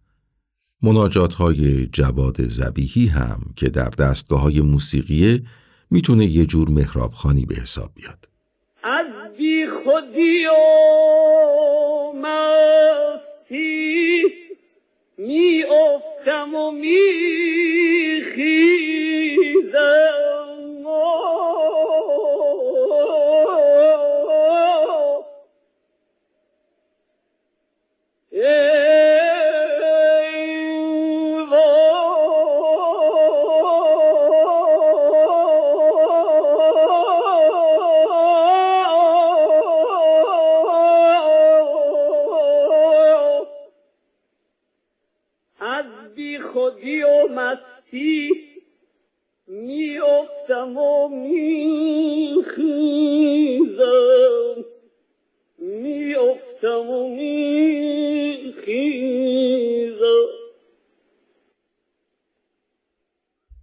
مناجات 0.82 1.34
های 1.34 1.86
جواد 1.86 2.46
زبیهی 2.46 3.06
هم 3.06 3.40
که 3.56 3.68
در 3.68 3.88
دستگاه 3.88 4.40
های 4.40 4.60
موسیقیه 4.60 5.42
می‌تونه 5.90 6.26
یه 6.26 6.46
جور 6.46 6.68
محراب 6.68 7.12
خانی 7.12 7.46
به 7.46 7.54
حساب 7.54 7.90
بیاد. 7.94 8.28
از 8.82 9.06
بی 9.38 9.66
خودی 9.84 10.46
و 10.46 10.52
مستی 12.12 14.22
می 15.18 15.64
افتم 15.64 16.54
و 16.54 16.70
می 16.70 17.26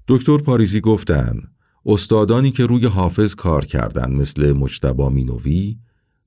دکتر 0.08 0.38
پاریزی 0.38 0.82
گفتن 0.82 1.40
استادانی 1.86 2.52
که 2.52 2.66
روی 2.66 2.86
حافظ 2.86 3.36
کار 3.36 3.66
کردند 3.66 4.12
مثل 4.12 4.52
مجتبا 4.52 5.10
مینوی، 5.10 5.78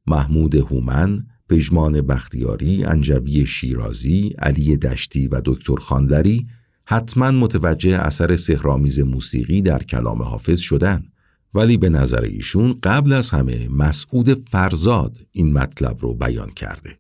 محمود 0.07 0.55
هومن، 0.55 1.27
پژمان 1.49 2.03
بختیاری، 2.03 2.85
انجوی 2.85 3.47
شیرازی، 3.47 4.35
علی 4.39 4.77
دشتی 4.77 5.29
و 5.29 5.41
دکتر 5.45 5.77
خاندری 5.77 6.47
حتما 6.89 7.31
متوجه 7.31 7.97
اثر 7.97 8.37
سهرامیز 8.37 9.01
موسیقی 9.01 9.63
در 9.63 9.83
کلام 9.83 10.23
حافظ 10.23 10.61
شدن 10.61 11.05
ولی 11.55 11.77
به 11.77 11.89
نظر 11.89 12.23
ایشون 12.23 12.79
قبل 12.83 13.13
از 13.13 13.31
همه 13.31 13.69
مسعود 13.69 14.49
فرزاد 14.49 15.19
این 15.33 15.53
مطلب 15.53 15.97
رو 16.01 16.15
بیان 16.15 16.51
کرده. 16.51 16.99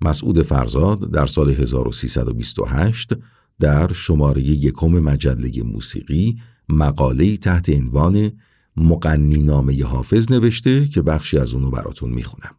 مسعود 0.00 0.42
فرزاد 0.42 1.10
در 1.10 1.26
سال 1.26 1.50
1328 1.50 3.12
در 3.60 3.92
شماره 3.92 4.42
یکم 4.42 4.88
مجله 4.88 5.62
موسیقی 5.62 6.38
مقاله 6.68 7.36
تحت 7.36 7.68
عنوان 7.68 8.32
مقنی 8.76 9.42
نامه 9.42 9.84
حافظ 9.84 10.32
نوشته 10.32 10.88
که 10.88 11.02
بخشی 11.02 11.38
از 11.38 11.54
اونو 11.54 11.70
براتون 11.70 12.10
می‌خونم. 12.10 12.54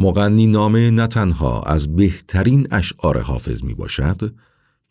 مقنی 0.00 0.46
نامه 0.46 0.90
نه 0.90 1.06
تنها 1.06 1.62
از 1.62 1.96
بهترین 1.96 2.68
اشعار 2.70 3.20
حافظ 3.20 3.64
می 3.64 3.74
باشد 3.74 4.34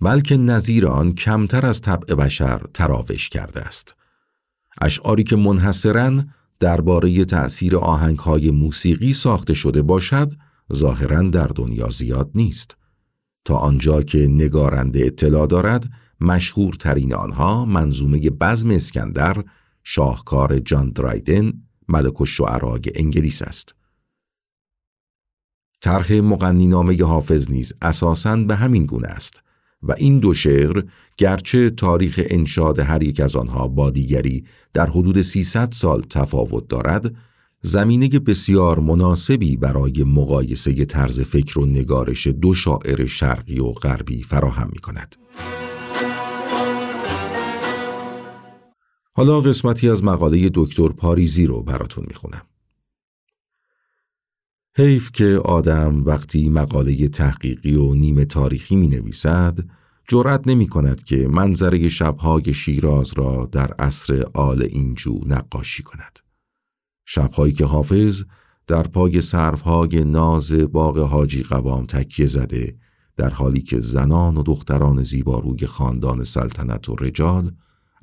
بلکه 0.02 0.38
نظیر 0.38 0.88
آن 0.88 1.14
کمتر 1.14 1.66
از 1.66 1.82
طبع 1.82 2.16
بشر 2.16 2.62
تراوش 2.74 3.30
کرده 3.30 3.62
است. 3.62 3.96
اشعاری 4.82 5.24
که 5.24 5.36
منحصرا 5.36 6.24
درباره 6.60 7.26
تأثیر 7.26 7.78
آهنگهای 7.78 8.52
موسیقی 8.52 9.14
ساخته 9.14 9.54
شده 9.54 9.82
باشد 9.82 10.34
ظاهرا 10.74 11.30
در 11.30 11.48
دنیا 11.48 11.90
زیاد 11.90 12.30
نیست. 12.36 12.78
تا 13.46 13.56
آنجا 13.56 14.02
که 14.02 14.28
نگارنده 14.28 15.06
اطلاع 15.06 15.48
دارد 15.48 15.90
مشهورترین 16.22 17.14
آنها 17.14 17.66
منظومه 17.66 18.30
بزم 18.30 18.70
اسکندر 18.70 19.44
شاهکار 19.84 20.60
جان 20.60 20.90
درایدن 20.90 21.54
ملک 21.88 22.22
الشعرای 22.22 22.82
انگلیس 22.96 23.42
است. 23.42 23.77
طرح 25.82 26.14
مغنینامه 26.14 27.04
حافظ 27.04 27.52
نیز 27.52 27.74
اساساً 27.82 28.36
به 28.36 28.56
همین 28.56 28.86
گونه 28.86 29.08
است 29.08 29.42
و 29.84 29.92
این 29.98 30.20
دو 30.20 30.34
شعر 30.34 30.84
گرچه 31.18 31.70
تاریخ 31.70 32.20
انشاد 32.26 32.80
هر 32.80 33.04
یک 33.04 33.20
از 33.20 33.36
آنها 33.36 33.68
با 33.68 33.90
دیگری 33.90 34.46
در 34.74 34.90
حدود 34.90 35.22
300 35.22 35.72
سال 35.72 36.02
تفاوت 36.02 36.68
دارد 36.68 37.16
زمینه 37.62 38.08
بسیار 38.08 38.80
مناسبی 38.80 39.58
برای 39.58 40.04
مقایسه 40.04 40.86
طرز 40.86 41.20
فکر 41.20 41.60
و 41.60 41.66
نگارش 41.66 42.28
دو 42.28 42.54
شاعر 42.54 43.06
شرقی 43.06 43.60
و 43.60 43.72
غربی 43.72 44.24
فراهم 44.24 44.70
می 44.74 44.80
کند. 44.80 45.16
حالا 49.14 49.42
قسمتی 49.42 49.90
از 49.90 50.04
مقاله 50.04 50.50
دکتر 50.54 50.88
پاریزی 50.88 51.46
رو 51.46 51.64
براتون 51.64 52.04
می‌خونم. 52.08 52.42
حیف 54.80 55.12
که 55.12 55.42
آدم 55.46 56.04
وقتی 56.06 56.50
مقاله 56.50 57.08
تحقیقی 57.08 57.76
و 57.76 57.94
نیمه 57.94 58.26
تاریخی 58.26 58.76
می 58.76 58.88
نویسد 58.88 59.60
جرأت 60.08 60.48
نمی 60.48 60.68
کند 60.68 61.04
که 61.04 61.28
منظره 61.28 61.90
شبهای 61.90 62.54
شیراز 62.54 63.14
را 63.14 63.50
در 63.52 63.74
عصر 63.80 64.26
آل 64.34 64.62
اینجو 64.62 65.20
نقاشی 65.26 65.84
کند. 65.84 66.20
شبهایی 67.06 67.54
که 67.54 67.66
حافظ 67.66 68.24
در 68.68 68.84
پای 68.84 69.22
صرفهای 69.22 70.04
ناز 70.04 70.54
باغ 70.54 70.98
حاجی 71.00 71.44
قوام 71.44 71.86
تکیه 71.86 72.26
زده 72.26 72.76
در 73.16 73.30
حالی 73.30 73.62
که 73.62 73.80
زنان 73.80 74.38
و 74.38 74.44
دختران 74.44 75.04
زیباروی 75.04 75.66
خاندان 75.66 76.24
سلطنت 76.24 76.90
و 76.90 76.96
رجال 76.96 77.52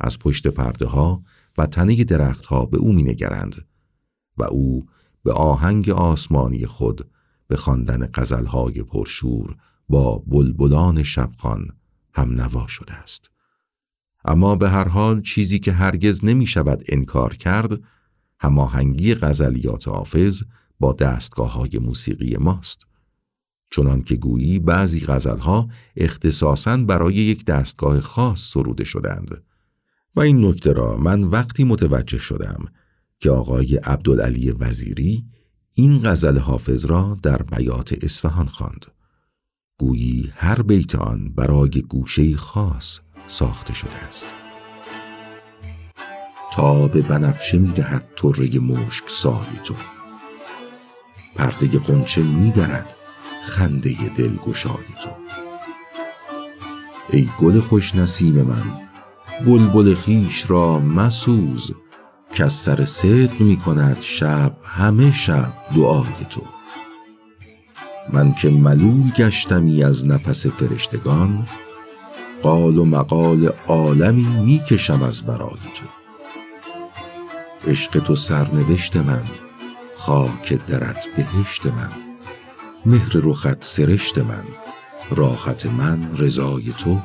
از 0.00 0.18
پشت 0.18 0.46
پرده 0.46 0.86
ها 0.86 1.22
و 1.58 1.66
تنه 1.66 2.04
درختها 2.04 2.66
به 2.66 2.78
او 2.78 2.92
مینگرند 2.92 3.66
و 4.36 4.44
او 4.44 4.86
به 5.24 5.32
آهنگ 5.32 5.90
آسمانی 5.90 6.66
خود 6.66 7.10
به 7.48 7.56
خواندن 7.56 8.08
غزلهای 8.14 8.82
پرشور 8.82 9.56
با 9.88 10.22
بلبلان 10.26 11.02
شبخان 11.02 11.68
هم 12.14 12.40
نوا 12.40 12.66
شده 12.66 12.94
است. 12.94 13.30
اما 14.24 14.56
به 14.56 14.70
هر 14.70 14.88
حال 14.88 15.22
چیزی 15.22 15.58
که 15.58 15.72
هرگز 15.72 16.24
نمی 16.24 16.46
شود 16.46 16.84
انکار 16.88 17.36
کرد 17.36 17.80
هماهنگی 18.40 19.14
غزلیات 19.14 19.88
حافظ 19.88 20.42
با 20.80 20.92
دستگاه 20.92 21.52
های 21.52 21.78
موسیقی 21.82 22.36
ماست. 22.36 22.86
چنان 23.70 24.02
که 24.02 24.16
گویی 24.16 24.58
بعضی 24.58 25.06
غزلها 25.06 25.68
اختصاصاً 25.96 26.76
برای 26.76 27.14
یک 27.14 27.44
دستگاه 27.44 28.00
خاص 28.00 28.40
سروده 28.40 28.84
شدند. 28.84 29.42
و 30.16 30.20
این 30.20 30.44
نکته 30.44 30.72
را 30.72 30.96
من 30.96 31.24
وقتی 31.24 31.64
متوجه 31.64 32.18
شدم 32.18 32.64
که 33.20 33.30
آقای 33.30 33.76
عبدالعلی 33.76 34.50
وزیری 34.50 35.24
این 35.72 36.02
غزل 36.04 36.38
حافظ 36.38 36.84
را 36.84 37.18
در 37.22 37.42
بیات 37.42 37.94
اصفهان 38.02 38.46
خواند. 38.46 38.86
گویی 39.78 40.32
هر 40.34 40.62
بیت 40.62 40.94
آن 40.94 41.32
برای 41.34 41.68
گوشه 41.68 42.36
خاص 42.36 43.00
ساخته 43.26 43.74
شده 43.74 43.96
است. 43.96 44.26
تا 46.54 46.88
به 46.88 47.02
بنفشه 47.02 47.58
می 47.58 47.72
دهد 47.72 48.08
طره 48.16 48.58
مشک 48.58 49.04
سای 49.08 49.58
تو 49.64 49.74
پرده 51.36 51.78
قنچه 51.78 52.22
می 52.22 52.50
درد 52.50 52.94
خنده 53.44 54.08
دلگشای 54.16 54.84
تو 55.02 55.10
ای 57.10 57.28
گل 57.40 57.60
خوش 57.60 57.94
نسیم 57.94 58.42
من 58.42 58.62
بلبل 59.46 59.94
خیش 59.94 60.50
را 60.50 60.78
مسوز 60.78 61.72
که 62.34 62.44
از 62.44 62.52
سر 62.52 62.84
صدق 62.84 63.40
می 63.40 63.56
کند 63.56 63.96
شب 64.00 64.56
همه 64.64 65.12
شب 65.12 65.52
دعای 65.76 66.26
تو. 66.30 66.42
من 68.12 68.34
که 68.34 68.50
ملول 68.50 69.10
گشتمی 69.10 69.84
از 69.84 70.06
نفس 70.06 70.46
فرشتگان 70.46 71.46
قال 72.42 72.78
و 72.78 72.84
مقال 72.84 73.52
عالمی 73.66 74.26
می 74.44 74.58
کشم 74.58 75.02
از 75.02 75.22
برای 75.22 75.58
تو. 75.74 75.86
عشق 77.70 77.98
تو 77.98 78.16
سرنوشت 78.16 78.96
من 78.96 79.24
خاک 79.96 80.66
درت 80.66 81.06
بهشت 81.16 81.66
من 81.66 81.90
مهر 82.86 83.12
رخت 83.14 83.64
سرشت 83.64 84.18
من 84.18 84.44
راحت 85.10 85.66
من 85.66 86.16
رضای 86.18 86.72
تو. 86.78 87.00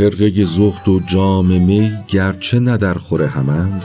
خرقه 0.00 0.44
زهد 0.44 0.88
و 0.88 1.00
جام 1.00 1.46
می 1.46 1.92
گرچه 2.08 2.58
نه 2.58 2.76
در 2.76 2.98
همند 3.26 3.84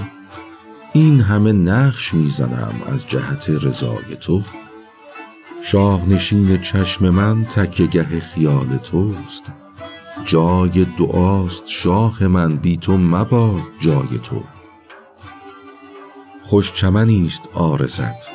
این 0.93 1.21
همه 1.21 1.51
نقش 1.51 2.13
می‌زنم 2.13 2.73
از 2.87 3.07
جهت 3.07 3.49
رضای 3.49 4.15
تو. 4.21 4.41
شاه 5.61 6.09
نشین 6.09 6.61
چشم 6.61 7.09
من 7.09 7.45
تکیگه 7.45 8.19
خیال 8.19 8.77
توست 8.77 9.43
جای 10.25 10.85
دعاست 10.99 11.63
شاه 11.67 12.27
من 12.27 12.55
بی 12.55 12.77
تو 12.77 12.97
مباد 12.97 13.63
جای 13.79 14.19
تو. 14.23 14.43
خوش 16.43 16.73
چمنی 16.73 17.27
است 17.27 17.49
آرزت 17.53 18.29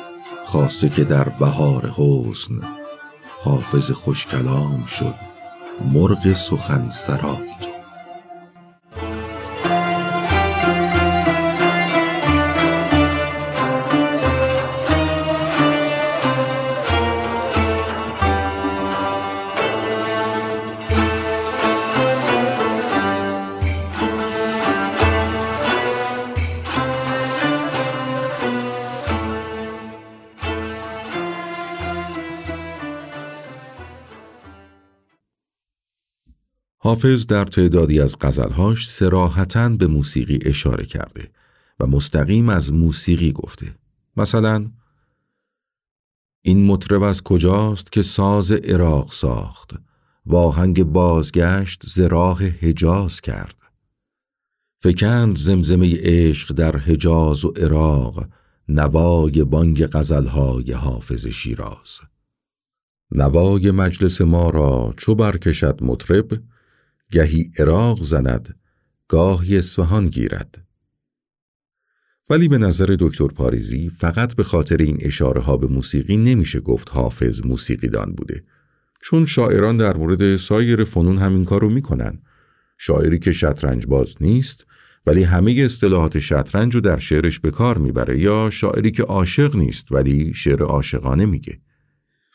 خاصه 0.45 0.89
که 0.89 1.03
در 1.03 1.29
بهار 1.29 1.93
حسن 1.97 2.61
حافظ 3.43 3.91
خوش 3.91 4.25
کلام 4.25 4.85
شد 4.85 5.15
مرغ 5.93 6.33
سخن 6.33 6.89
سرای 6.89 7.70
حافظ 36.83 37.25
در 37.25 37.45
تعدادی 37.45 37.99
از 37.99 38.17
غزلهاش 38.21 38.89
سراحتا 38.89 39.69
به 39.69 39.87
موسیقی 39.87 40.39
اشاره 40.41 40.85
کرده 40.85 41.29
و 41.79 41.87
مستقیم 41.87 42.49
از 42.49 42.73
موسیقی 42.73 43.31
گفته. 43.31 43.75
مثلا 44.17 44.71
این 46.41 46.65
مطرب 46.65 47.03
از 47.03 47.21
کجاست 47.21 47.91
که 47.91 48.01
ساز 48.01 48.51
عراق 48.51 49.11
ساخت 49.11 49.71
و 50.25 50.35
آهنگ 50.35 50.83
بازگشت 50.83 51.81
زراح 51.85 52.43
حجاز 52.43 53.21
کرد 53.21 53.55
فکند 54.79 55.37
زمزمه 55.37 55.97
عشق 55.99 56.53
در 56.53 56.77
حجاز 56.77 57.45
و 57.45 57.53
عراق 57.57 58.27
نوای 58.69 59.43
بانگ 59.43 59.85
غزلهای 59.85 60.71
حافظ 60.71 61.27
شیراز 61.27 61.99
نوای 63.11 63.71
مجلس 63.71 64.21
ما 64.21 64.49
را 64.49 64.93
چو 64.97 65.15
برکشد 65.15 65.79
مطرب 65.81 66.50
گهی 67.11 67.51
عراق 67.57 68.03
زند 68.03 68.55
گاهی 69.07 69.57
اصفهان 69.57 70.07
گیرد. 70.07 70.63
ولی 72.29 72.47
به 72.47 72.57
نظر 72.57 72.95
دکتر 72.99 73.27
پاریزی 73.27 73.89
فقط 73.89 74.35
به 74.35 74.43
خاطر 74.43 74.77
این 74.77 74.97
اشاره 75.01 75.41
ها 75.41 75.57
به 75.57 75.67
موسیقی 75.67 76.17
نمیشه 76.17 76.59
گفت 76.59 76.89
حافظ 76.91 77.45
موسیقیدان 77.45 78.13
بوده. 78.13 78.43
چون 79.01 79.25
شاعران 79.25 79.77
در 79.77 79.97
مورد 79.97 80.35
سایر 80.35 80.83
فنون 80.83 81.17
همین 81.17 81.45
کارو 81.45 81.69
می‌کنن. 81.69 82.21
شاعری 82.77 83.19
که 83.19 83.31
شطرنج 83.31 83.85
باز 83.85 84.15
نیست 84.21 84.65
ولی 85.05 85.23
همه 85.23 85.51
اصطلاحات 85.51 86.19
شطرنج 86.19 86.75
رو 86.75 86.81
در 86.81 86.99
شعرش 86.99 87.39
به 87.39 87.51
کار 87.51 87.77
می‌بره 87.77 88.19
یا 88.19 88.49
شاعری 88.49 88.91
که 88.91 89.03
عاشق 89.03 89.55
نیست 89.55 89.91
ولی 89.91 90.33
شعر 90.33 90.63
عاشقانه 90.63 91.25
میگه. 91.25 91.59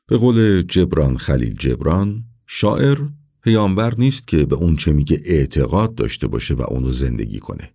به 0.09 0.17
قول 0.17 0.63
جبران 0.63 1.17
خلیل 1.17 1.55
جبران 1.55 2.25
شاعر 2.47 2.99
پیامبر 3.47 3.95
نیست 3.99 4.29
که 4.29 4.45
به 4.45 4.57
اون 4.57 4.77
چه 4.77 4.93
میگه 4.93 5.23
اعتقاد 5.25 5.95
داشته 5.95 6.27
باشه 6.27 6.55
و 6.55 6.63
اونو 6.69 6.93
زندگی 6.93 7.39
کنه. 7.39 7.71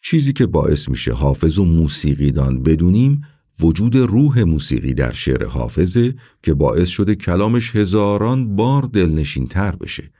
چیزی 0.00 0.32
که 0.32 0.46
باعث 0.46 0.88
میشه 0.88 1.12
حافظ 1.12 1.58
و 1.58 1.64
موسیقیدان 1.64 2.62
بدونیم 2.62 3.24
وجود 3.60 3.96
روح 3.96 4.42
موسیقی 4.42 4.94
در 4.94 5.12
شعر 5.12 5.44
حافظه 5.44 6.14
که 6.42 6.54
باعث 6.54 6.88
شده 6.88 7.14
کلامش 7.14 7.76
هزاران 7.76 8.56
بار 8.56 8.82
دلنشین 8.82 9.48
تر 9.48 9.76
بشه 9.76 10.10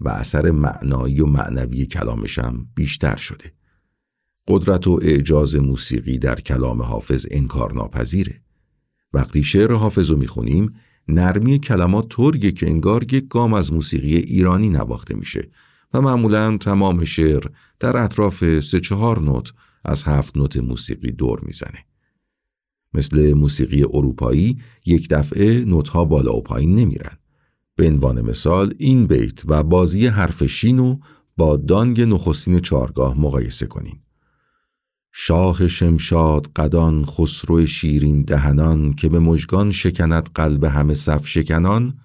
و 0.00 0.08
اثر 0.08 0.50
معنایی 0.50 1.20
و 1.20 1.26
معنوی 1.26 1.86
کلامش 1.86 2.38
هم 2.38 2.66
بیشتر 2.74 3.16
شده. 3.16 3.52
قدرت 4.48 4.86
و 4.86 5.00
اعجاز 5.02 5.56
موسیقی 5.56 6.18
در 6.18 6.40
کلام 6.40 6.82
حافظ 6.82 7.26
انکار 7.30 7.74
ناپذیره. 7.74 8.40
وقتی 9.12 9.42
شعر 9.42 9.72
حافظ 9.72 10.10
رو 10.10 10.16
می‌خونیم 10.16 10.74
نرمی 11.08 11.58
کلمات 11.58 12.08
طوریه 12.08 12.52
که 12.52 12.66
انگار 12.66 13.02
یک 13.02 13.28
گام 13.28 13.54
از 13.54 13.72
موسیقی 13.72 14.16
ایرانی 14.16 14.70
نواخته 14.70 15.14
میشه 15.14 15.48
و 15.94 16.00
معمولا 16.00 16.58
تمام 16.58 17.04
شعر 17.04 17.44
در 17.80 17.96
اطراف 17.96 18.60
سه 18.60 18.80
چهار 18.80 19.20
نوت 19.20 19.52
از 19.84 20.02
هفت 20.04 20.36
نوت 20.36 20.56
موسیقی 20.56 21.12
دور 21.12 21.40
می‌زنه. 21.40 21.84
مثل 22.94 23.32
موسیقی 23.32 23.84
اروپایی 23.84 24.58
یک 24.86 25.08
دفعه 25.08 25.64
نوتها 25.64 26.04
بالا 26.04 26.36
و 26.36 26.42
پایین 26.42 26.74
نمیرن. 26.74 27.18
به 27.76 27.86
عنوان 27.86 28.20
مثال 28.20 28.74
این 28.78 29.06
بیت 29.06 29.42
و 29.46 29.62
بازی 29.62 30.06
حرف 30.06 30.46
شینو 30.46 30.96
با 31.36 31.56
دانگ 31.56 32.00
نخستین 32.00 32.60
چارگاه 32.60 33.20
مقایسه 33.20 33.66
کنین. 33.66 33.98
شاه 35.18 35.68
شمشاد 35.68 36.46
قدان 36.56 37.04
خسرو 37.06 37.66
شیرین 37.66 38.22
دهنان 38.22 38.94
که 38.94 39.08
به 39.08 39.18
مژگان 39.18 39.70
شکند 39.70 40.30
قلب 40.34 40.64
همه 40.64 40.94
صف 40.94 41.26
شکنان 41.26 41.98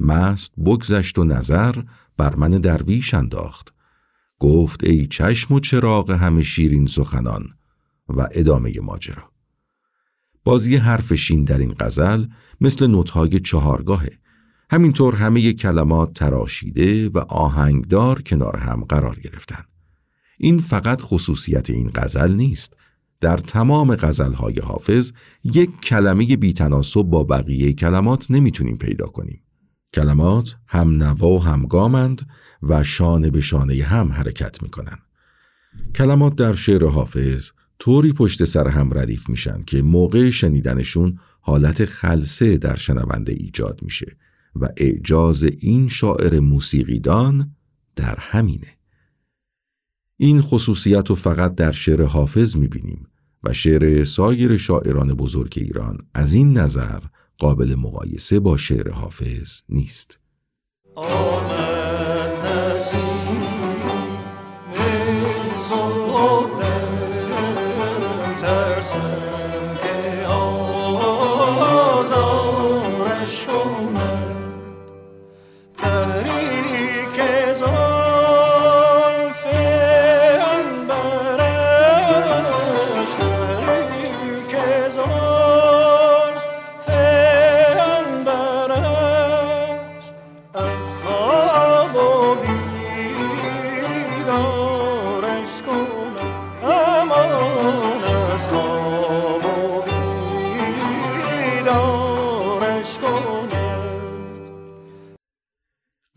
مست 0.00 0.52
بگذشت 0.64 1.18
و 1.18 1.24
نظر 1.24 1.74
بر 2.16 2.34
من 2.34 2.50
درویش 2.50 3.14
انداخت. 3.14 3.74
گفت 4.38 4.84
ای 4.84 5.06
چشم 5.06 5.54
و 5.54 5.60
چراغ 5.60 6.10
همه 6.10 6.42
شیرین 6.42 6.86
سخنان 6.86 7.48
و 8.08 8.28
ادامه 8.32 8.80
ماجرا. 8.80 9.30
بازی 10.44 10.76
حرف 10.76 11.14
شین 11.14 11.44
در 11.44 11.58
این 11.58 11.74
غزل 11.80 12.26
مثل 12.60 12.86
نوتهای 12.86 13.40
چهارگاهه. 13.40 14.18
همینطور 14.70 15.14
همه 15.14 15.52
کلمات 15.52 16.14
تراشیده 16.14 17.08
و 17.08 17.18
آهنگدار 17.18 18.22
کنار 18.22 18.56
هم 18.56 18.84
قرار 18.84 19.18
گرفتن. 19.18 19.64
این 20.42 20.60
فقط 20.60 21.00
خصوصیت 21.00 21.70
این 21.70 21.90
غزل 21.94 22.32
نیست. 22.32 22.76
در 23.20 23.36
تمام 23.36 23.96
غزلهای 23.96 24.58
حافظ 24.58 25.12
یک 25.44 25.80
کلمه 25.80 26.36
بیتناسب 26.36 27.02
با 27.02 27.24
بقیه 27.24 27.72
کلمات 27.72 28.30
نمی‌تونیم 28.30 28.76
پیدا 28.76 29.06
کنیم. 29.06 29.42
کلمات 29.94 30.56
هم 30.66 31.02
نوا 31.02 31.28
و 31.28 31.42
همگامند 31.42 32.28
و 32.62 32.82
شانه 32.84 33.30
به 33.30 33.40
شانه 33.40 33.82
هم 33.82 34.12
حرکت 34.12 34.62
می‌کنن. 34.62 34.98
کلمات 35.94 36.36
در 36.36 36.54
شعر 36.54 36.86
حافظ 36.86 37.50
طوری 37.78 38.12
پشت 38.12 38.44
سر 38.44 38.68
هم 38.68 38.98
ردیف 38.98 39.28
میشن 39.28 39.62
که 39.66 39.82
موقع 39.82 40.30
شنیدنشون 40.30 41.18
حالت 41.40 41.84
خلصه 41.84 42.58
در 42.58 42.76
شنونده 42.76 43.32
ایجاد 43.32 43.80
میشه 43.82 44.16
و 44.56 44.68
اعجاز 44.76 45.44
این 45.44 45.88
شاعر 45.88 46.40
موسیقیدان 46.40 47.56
در 47.96 48.16
همینه. 48.18 48.79
این 50.22 50.40
خصوصیت 50.40 51.08
رو 51.10 51.14
فقط 51.14 51.54
در 51.54 51.72
شعر 51.72 52.02
حافظ 52.02 52.56
می‌بینیم 52.56 53.06
و 53.44 53.52
شعر 53.52 54.04
سایر 54.04 54.56
شاعران 54.56 55.14
بزرگ 55.14 55.54
ایران 55.56 55.98
از 56.14 56.34
این 56.34 56.58
نظر 56.58 56.98
قابل 57.38 57.74
مقایسه 57.74 58.40
با 58.40 58.56
شعر 58.56 58.90
حافظ 58.90 59.60
نیست. 59.68 60.18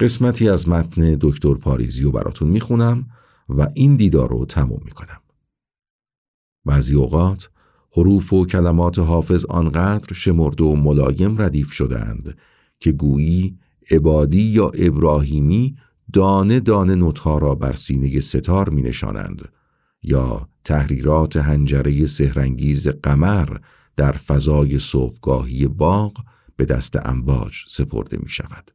قسمتی 0.03 0.49
از 0.49 0.69
متن 0.69 1.17
دکتر 1.21 1.53
پاریزی 1.53 2.03
رو 2.03 2.11
براتون 2.11 2.49
می‌خونم 2.49 3.07
و 3.49 3.67
این 3.73 3.95
دیدار 3.95 4.29
رو 4.29 4.45
تموم 4.45 4.81
می‌کنم. 4.85 5.19
بعضی 6.65 6.95
اوقات 6.95 7.49
حروف 7.91 8.33
و 8.33 8.45
کلمات 8.45 8.99
حافظ 8.99 9.45
آنقدر 9.45 10.13
شمرده 10.13 10.63
و 10.63 10.75
ملایم 10.75 11.41
ردیف 11.41 11.71
شدند 11.71 12.37
که 12.79 12.91
گویی 12.91 13.57
عبادی 13.91 14.41
یا 14.41 14.69
ابراهیمی 14.69 15.75
دانه 16.13 16.59
دانه 16.59 16.95
نوتها 16.95 17.37
را 17.37 17.55
بر 17.55 17.75
سینه 17.75 18.19
ستار 18.19 18.69
می 18.69 18.81
نشانند 18.81 19.49
یا 20.01 20.49
تحریرات 20.63 21.37
هنجره 21.37 22.05
سهرنگیز 22.05 22.87
قمر 22.87 23.57
در 23.95 24.11
فضای 24.11 24.79
صبحگاهی 24.79 25.67
باغ 25.67 26.13
به 26.55 26.65
دست 26.65 27.07
امواج 27.07 27.53
سپرده 27.67 28.17
می 28.17 28.29
شود. 28.29 28.71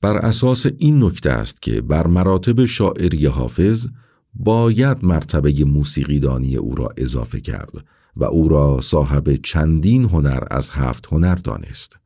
بر 0.00 0.16
اساس 0.16 0.66
این 0.78 1.02
نکته 1.04 1.30
است 1.30 1.62
که 1.62 1.80
بر 1.80 2.06
مراتب 2.06 2.64
شاعری 2.64 3.26
حافظ 3.26 3.86
باید 4.34 5.04
مرتبه 5.04 5.64
موسیقیدانی 5.64 6.56
او 6.56 6.74
را 6.74 6.88
اضافه 6.96 7.40
کرد 7.40 7.70
و 8.16 8.24
او 8.24 8.48
را 8.48 8.80
صاحب 8.80 9.36
چندین 9.36 10.04
هنر 10.04 10.44
از 10.50 10.70
هفت 10.70 11.06
هنر 11.12 11.34
دانست. 11.34 11.98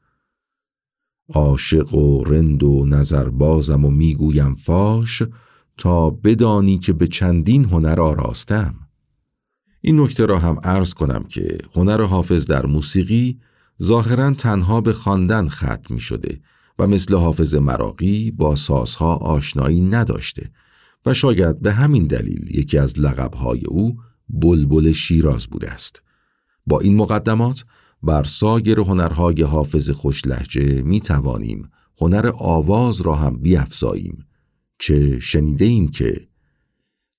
عاشق 1.34 1.94
و 1.94 2.24
رند 2.24 2.62
و 2.62 2.86
نظربازم 2.86 3.84
و 3.84 3.90
می‌گویم 3.90 4.54
فاش 4.54 5.22
تا 5.76 6.10
بدانی 6.10 6.78
که 6.78 6.92
به 6.92 7.06
چندین 7.06 7.64
هنر 7.64 8.00
آراستم. 8.00 8.74
این 9.80 10.00
نکته 10.00 10.26
را 10.26 10.38
هم 10.38 10.60
عرض 10.64 10.94
کنم 10.94 11.24
که 11.28 11.58
هنر 11.74 12.02
حافظ 12.02 12.46
در 12.46 12.66
موسیقی 12.66 13.40
ظاهرا 13.82 14.30
تنها 14.30 14.80
به 14.80 14.92
خواندن 14.92 15.48
ختم 15.48 15.94
می 15.94 16.00
شده 16.00 16.40
و 16.80 16.86
مثل 16.86 17.14
حافظ 17.14 17.54
مراقی 17.54 18.30
با 18.30 18.56
سازها 18.56 19.14
آشنایی 19.16 19.80
نداشته 19.80 20.50
و 21.06 21.14
شاید 21.14 21.60
به 21.60 21.72
همین 21.72 22.06
دلیل 22.06 22.56
یکی 22.56 22.78
از 22.78 23.00
لقبهای 23.00 23.64
او 23.64 23.96
بلبل 24.28 24.92
شیراز 24.92 25.46
بوده 25.46 25.70
است. 25.70 26.02
با 26.66 26.80
این 26.80 26.96
مقدمات 26.96 27.64
بر 28.02 28.24
سایر 28.24 28.80
هنرهای 28.80 29.42
حافظ 29.42 29.90
خوش 29.90 30.26
لحجه 30.26 30.82
می 30.82 31.00
توانیم 31.00 31.70
هنر 32.00 32.32
آواز 32.34 33.00
را 33.00 33.14
هم 33.14 33.36
بیافزاییم 33.36 34.26
چه 34.78 35.20
شنیده 35.20 35.64
ایم 35.64 35.88
که 35.88 36.28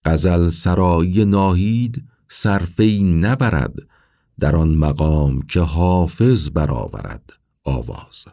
غزل 0.05 0.49
سرایی 0.49 1.25
ناهید 1.25 2.03
صرفه 2.29 2.83
نبرد 3.03 3.75
در 4.39 4.55
آن 4.55 4.75
مقام 4.75 5.41
که 5.41 5.59
حافظ 5.59 6.49
برآورد 6.49 7.33
آواز 7.63 8.25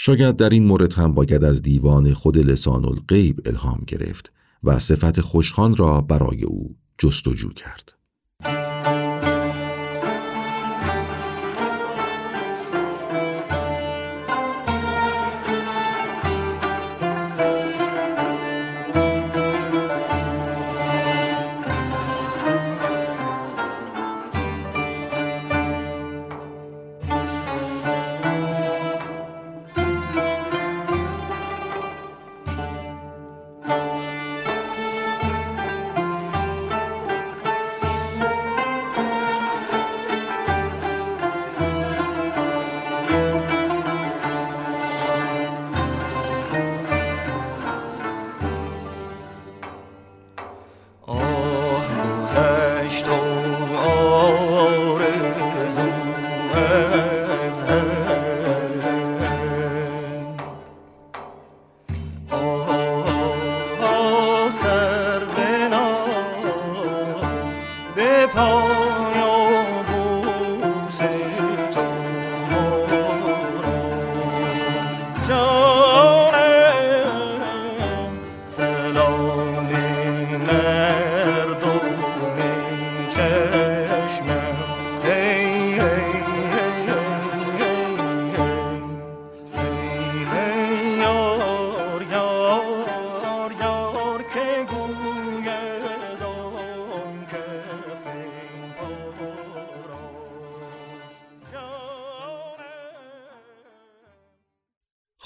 شاید 0.00 0.36
در 0.36 0.48
این 0.48 0.66
مورد 0.66 0.94
هم 0.94 1.14
باید 1.14 1.44
از 1.44 1.62
دیوان 1.62 2.12
خود 2.12 2.38
لسان 2.38 2.84
الغیب 2.84 3.40
الهام 3.44 3.84
گرفت 3.86 4.32
و 4.64 4.78
صفت 4.78 5.20
خوشخان 5.20 5.76
را 5.76 6.00
برای 6.00 6.44
او 6.44 6.76
جستجو 6.98 7.52
کرد. 7.52 7.97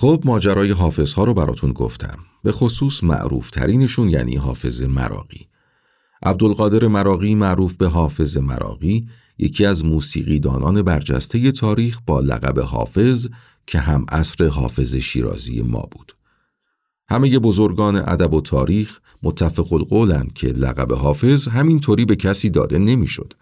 خب 0.02 0.22
ماجرای 0.24 0.70
حافظ 0.70 1.12
ها 1.12 1.24
رو 1.24 1.34
براتون 1.34 1.72
گفتم. 1.72 2.18
به 2.42 2.52
خصوص 2.52 3.04
معروف 3.04 3.50
ترینشون 3.50 4.08
یعنی 4.08 4.36
حافظ 4.36 4.82
مراقی. 4.82 5.46
عبدالقادر 6.22 6.86
مراقی 6.86 7.34
معروف 7.34 7.76
به 7.76 7.88
حافظ 7.88 8.36
مراقی 8.36 9.08
یکی 9.38 9.66
از 9.66 9.84
موسیقی 9.84 10.40
دانان 10.40 10.82
برجسته 10.82 11.52
تاریخ 11.52 12.00
با 12.06 12.20
لقب 12.20 12.60
حافظ 12.60 13.26
که 13.66 13.78
هم 13.78 14.06
اصر 14.08 14.48
حافظ 14.48 14.96
شیرازی 14.96 15.62
ما 15.62 15.88
بود. 15.90 16.16
همه 17.08 17.38
بزرگان 17.38 17.96
ادب 17.96 18.34
و 18.34 18.40
تاریخ 18.40 19.00
متفق 19.22 19.72
القولند 19.72 20.32
که 20.32 20.46
لقب 20.46 20.92
حافظ 20.92 21.48
همینطوری 21.48 22.04
به 22.04 22.16
کسی 22.16 22.50
داده 22.50 22.78
نمی‌شد. 22.78 23.32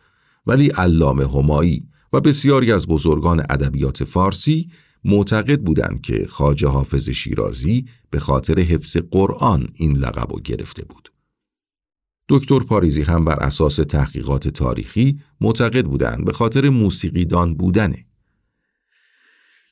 ولی 0.46 0.68
علامه 0.68 1.28
همایی 1.28 1.86
و 2.12 2.20
بسیاری 2.20 2.72
از 2.72 2.86
بزرگان 2.86 3.40
ادبیات 3.50 4.04
فارسی 4.04 4.70
معتقد 5.04 5.60
بودند 5.60 6.00
که 6.00 6.26
خاجه 6.28 6.68
حافظ 6.68 7.08
شیرازی 7.08 7.86
به 8.10 8.18
خاطر 8.18 8.60
حفظ 8.60 8.96
قرآن 8.96 9.68
این 9.74 9.96
لقب 9.96 10.32
رو 10.32 10.40
گرفته 10.40 10.84
بود. 10.84 11.12
دکتر 12.28 12.58
پاریزی 12.60 13.02
هم 13.02 13.24
بر 13.24 13.36
اساس 13.40 13.76
تحقیقات 13.76 14.48
تاریخی 14.48 15.20
معتقد 15.40 15.84
بودند 15.84 16.24
به 16.24 16.32
خاطر 16.32 16.68
موسیقیدان 16.68 17.54
بودنه. 17.54 18.06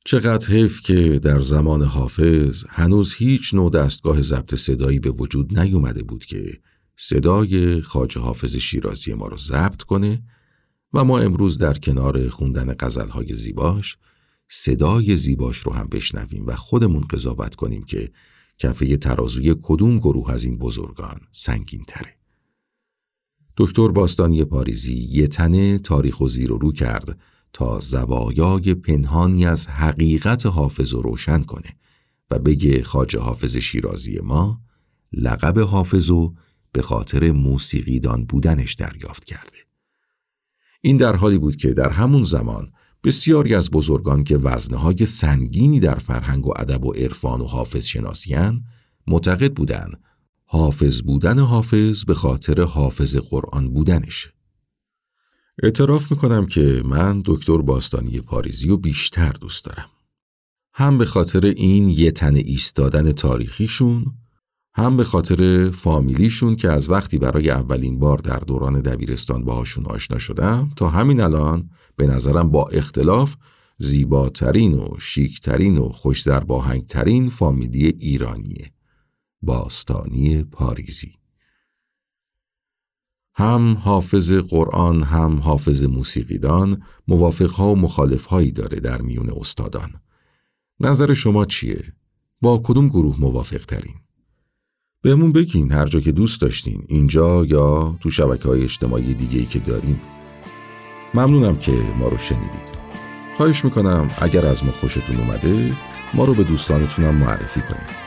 چقدر 0.05 0.49
حیف 0.49 0.81
که 0.81 1.19
در 1.19 1.41
زمان 1.41 1.83
حافظ 1.83 2.65
هنوز 2.69 3.15
هیچ 3.15 3.55
نوع 3.55 3.71
دستگاه 3.71 4.23
ضبط 4.23 4.55
صدایی 4.55 4.99
به 4.99 5.11
وجود 5.11 5.59
نیومده 5.59 6.03
بود 6.03 6.25
که 6.25 6.61
صدای 6.97 7.81
خاجه 7.81 8.21
حافظ 8.21 8.57
شیرازی 8.57 9.15
ما 9.15 9.27
رو 9.27 9.37
ضبط 9.37 9.83
کنه 9.83 10.23
و 10.93 11.05
ما 11.05 11.19
امروز 11.19 11.59
در 11.59 11.75
کنار 11.75 12.29
خوندن 12.29 12.75
غزلهای 12.81 13.35
زیباش 13.35 13.97
صدای 14.49 15.17
زیباش 15.17 15.59
رو 15.59 15.73
هم 15.73 15.87
بشنویم 15.87 16.47
و 16.47 16.57
خودمون 16.57 17.01
قضاوت 17.01 17.55
کنیم 17.55 17.83
که 17.83 18.11
کفه 18.59 18.97
ترازوی 18.97 19.57
کدوم 19.63 19.99
گروه 19.99 20.31
از 20.33 20.45
این 20.45 20.59
بزرگان 20.59 21.21
سنگین 21.31 21.85
تره. 21.87 22.15
دکتر 23.57 23.89
باستانی 23.89 24.45
پاریزی 24.45 24.95
یه 24.95 25.27
تنه 25.27 25.79
تاریخ 25.79 26.21
و 26.21 26.29
زیر 26.29 26.53
و 26.53 26.59
رو 26.59 26.73
کرد 26.73 27.19
تا 27.53 27.79
زوایای 27.79 28.75
پنهانی 28.75 29.47
از 29.47 29.67
حقیقت 29.67 30.47
حافظ 30.47 30.93
رو 30.93 31.03
روشن 31.03 31.43
کنه 31.43 31.77
و 32.31 32.39
بگه 32.39 32.83
خاج 32.83 33.17
حافظ 33.17 33.57
شیرازی 33.57 34.19
ما 34.23 34.61
لقب 35.13 35.59
حافظ 35.59 36.11
رو 36.11 36.35
به 36.73 36.83
خاطر 36.83 37.31
موسیقیدان 37.31 38.25
بودنش 38.25 38.75
دریافت 38.75 39.25
کرده. 39.25 39.59
این 40.81 40.97
در 40.97 41.17
حالی 41.17 41.39
بود 41.39 41.57
که 41.57 41.73
در 41.73 41.91
همون 41.91 42.25
زمان 42.25 42.73
بسیاری 43.05 43.55
از 43.55 43.71
بزرگان 43.71 44.25
که 44.25 44.37
وزنهای 44.37 45.07
سنگینی 45.07 45.81
در 45.81 45.99
فرهنگ 45.99 46.47
و 46.47 46.53
ادب 46.57 46.85
و 46.85 46.93
عرفان 46.93 47.41
و 47.41 47.45
حافظ 47.45 47.87
شناسیان 47.87 48.65
معتقد 49.07 49.53
بودند 49.53 50.01
حافظ 50.45 51.03
بودن 51.03 51.39
حافظ 51.39 52.05
به 52.05 52.15
خاطر 52.15 52.63
حافظ 52.63 53.17
قرآن 53.17 53.71
بودنش. 53.71 54.33
اعتراف 55.63 56.11
می‌کنم 56.11 56.47
که 56.47 56.83
من 56.85 57.23
دکتر 57.25 57.57
باستانی 57.57 58.21
پاریزی 58.21 58.71
و 58.71 58.77
بیشتر 58.77 59.33
دوست 59.33 59.65
دارم. 59.65 59.89
هم 60.75 60.99
به 60.99 61.05
خاطر 61.05 61.47
این 61.47 61.89
یه 61.89 62.11
تن 62.11 62.35
ایستادن 62.35 63.13
تاریخیشون 63.13 64.07
هم 64.75 64.97
به 64.97 65.05
خاطر 65.05 65.71
فامیلیشون 65.71 66.57
که 66.57 66.71
از 66.71 66.91
وقتی 66.91 67.19
برای 67.19 67.51
اولین 67.51 67.99
بار 67.99 68.19
در 68.19 68.39
دوران 68.39 68.81
دبیرستان 68.81 69.45
باهاشون 69.45 69.87
آشنا 69.87 70.19
شدم 70.19 70.71
تا 70.77 70.89
همین 70.89 71.21
الان 71.21 71.71
به 71.99 72.07
نظرم 72.07 72.51
با 72.51 72.69
اختلاف 72.69 73.37
زیباترین 73.79 74.75
و 74.75 74.89
شیکترین 75.01 75.79
و 75.79 75.89
خوش 75.89 76.23
ترین 76.89 77.29
فامیلی 77.29 77.87
ایرانیه 77.87 78.73
باستانی 79.43 80.43
پاریزی 80.43 81.13
هم 83.35 83.75
حافظ 83.75 84.33
قرآن 84.33 85.03
هم 85.03 85.39
حافظ 85.39 85.83
موسیقیدان 85.83 86.83
موافقها 87.09 87.73
و 87.73 87.77
مخالفهایی 87.77 88.53
داره 88.53 88.81
در 88.81 89.03
میون 89.03 89.31
استادان 89.41 89.91
نظر 90.81 91.15
شما 91.15 91.45
چیه؟ 91.45 91.93
با 92.41 92.61
کدوم 92.65 92.89
گروه 92.89 93.21
موافق 93.21 93.65
ترین؟ 93.65 93.95
بهمون 95.03 95.33
بگین 95.33 95.73
هر 95.73 95.87
جا 95.87 96.01
که 96.01 96.13
دوست 96.13 96.41
داشتین 96.41 96.85
اینجا 96.89 97.45
یا 97.45 97.97
تو 98.01 98.11
شبکه 98.11 98.49
های 98.49 98.63
اجتماعی 98.63 99.15
دیگه 99.15 99.45
که 99.45 99.59
داریم 99.59 100.01
ممنونم 101.15 101.59
که 101.59 101.73
ما 101.73 102.09
رو 102.09 102.19
شنیدید. 102.19 102.79
خواهش 103.37 103.65
می‌کنم 103.65 104.11
اگر 104.19 104.47
از 104.47 104.65
ما 104.65 104.73
خوشتون 104.73 105.17
اومده 105.17 105.73
ما 106.15 106.25
رو 106.25 106.35
به 106.35 106.45
دوستانتونم 106.45 107.15
معرفی 107.15 107.61
کنید. 107.61 107.99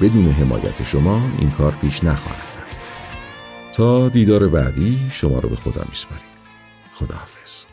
بدون 0.00 0.30
حمایت 0.30 0.82
شما 0.82 1.22
این 1.38 1.50
کار 1.50 1.72
پیش 1.72 2.04
نخواهد 2.04 2.52
رفت. 2.62 2.78
تا 3.74 4.08
دیدار 4.08 4.48
بعدی 4.48 5.08
شما 5.10 5.38
رو 5.38 5.48
به 5.48 5.56
خدا 5.56 5.84
میسپاریم. 5.88 6.24
خداحافظ. 6.92 7.67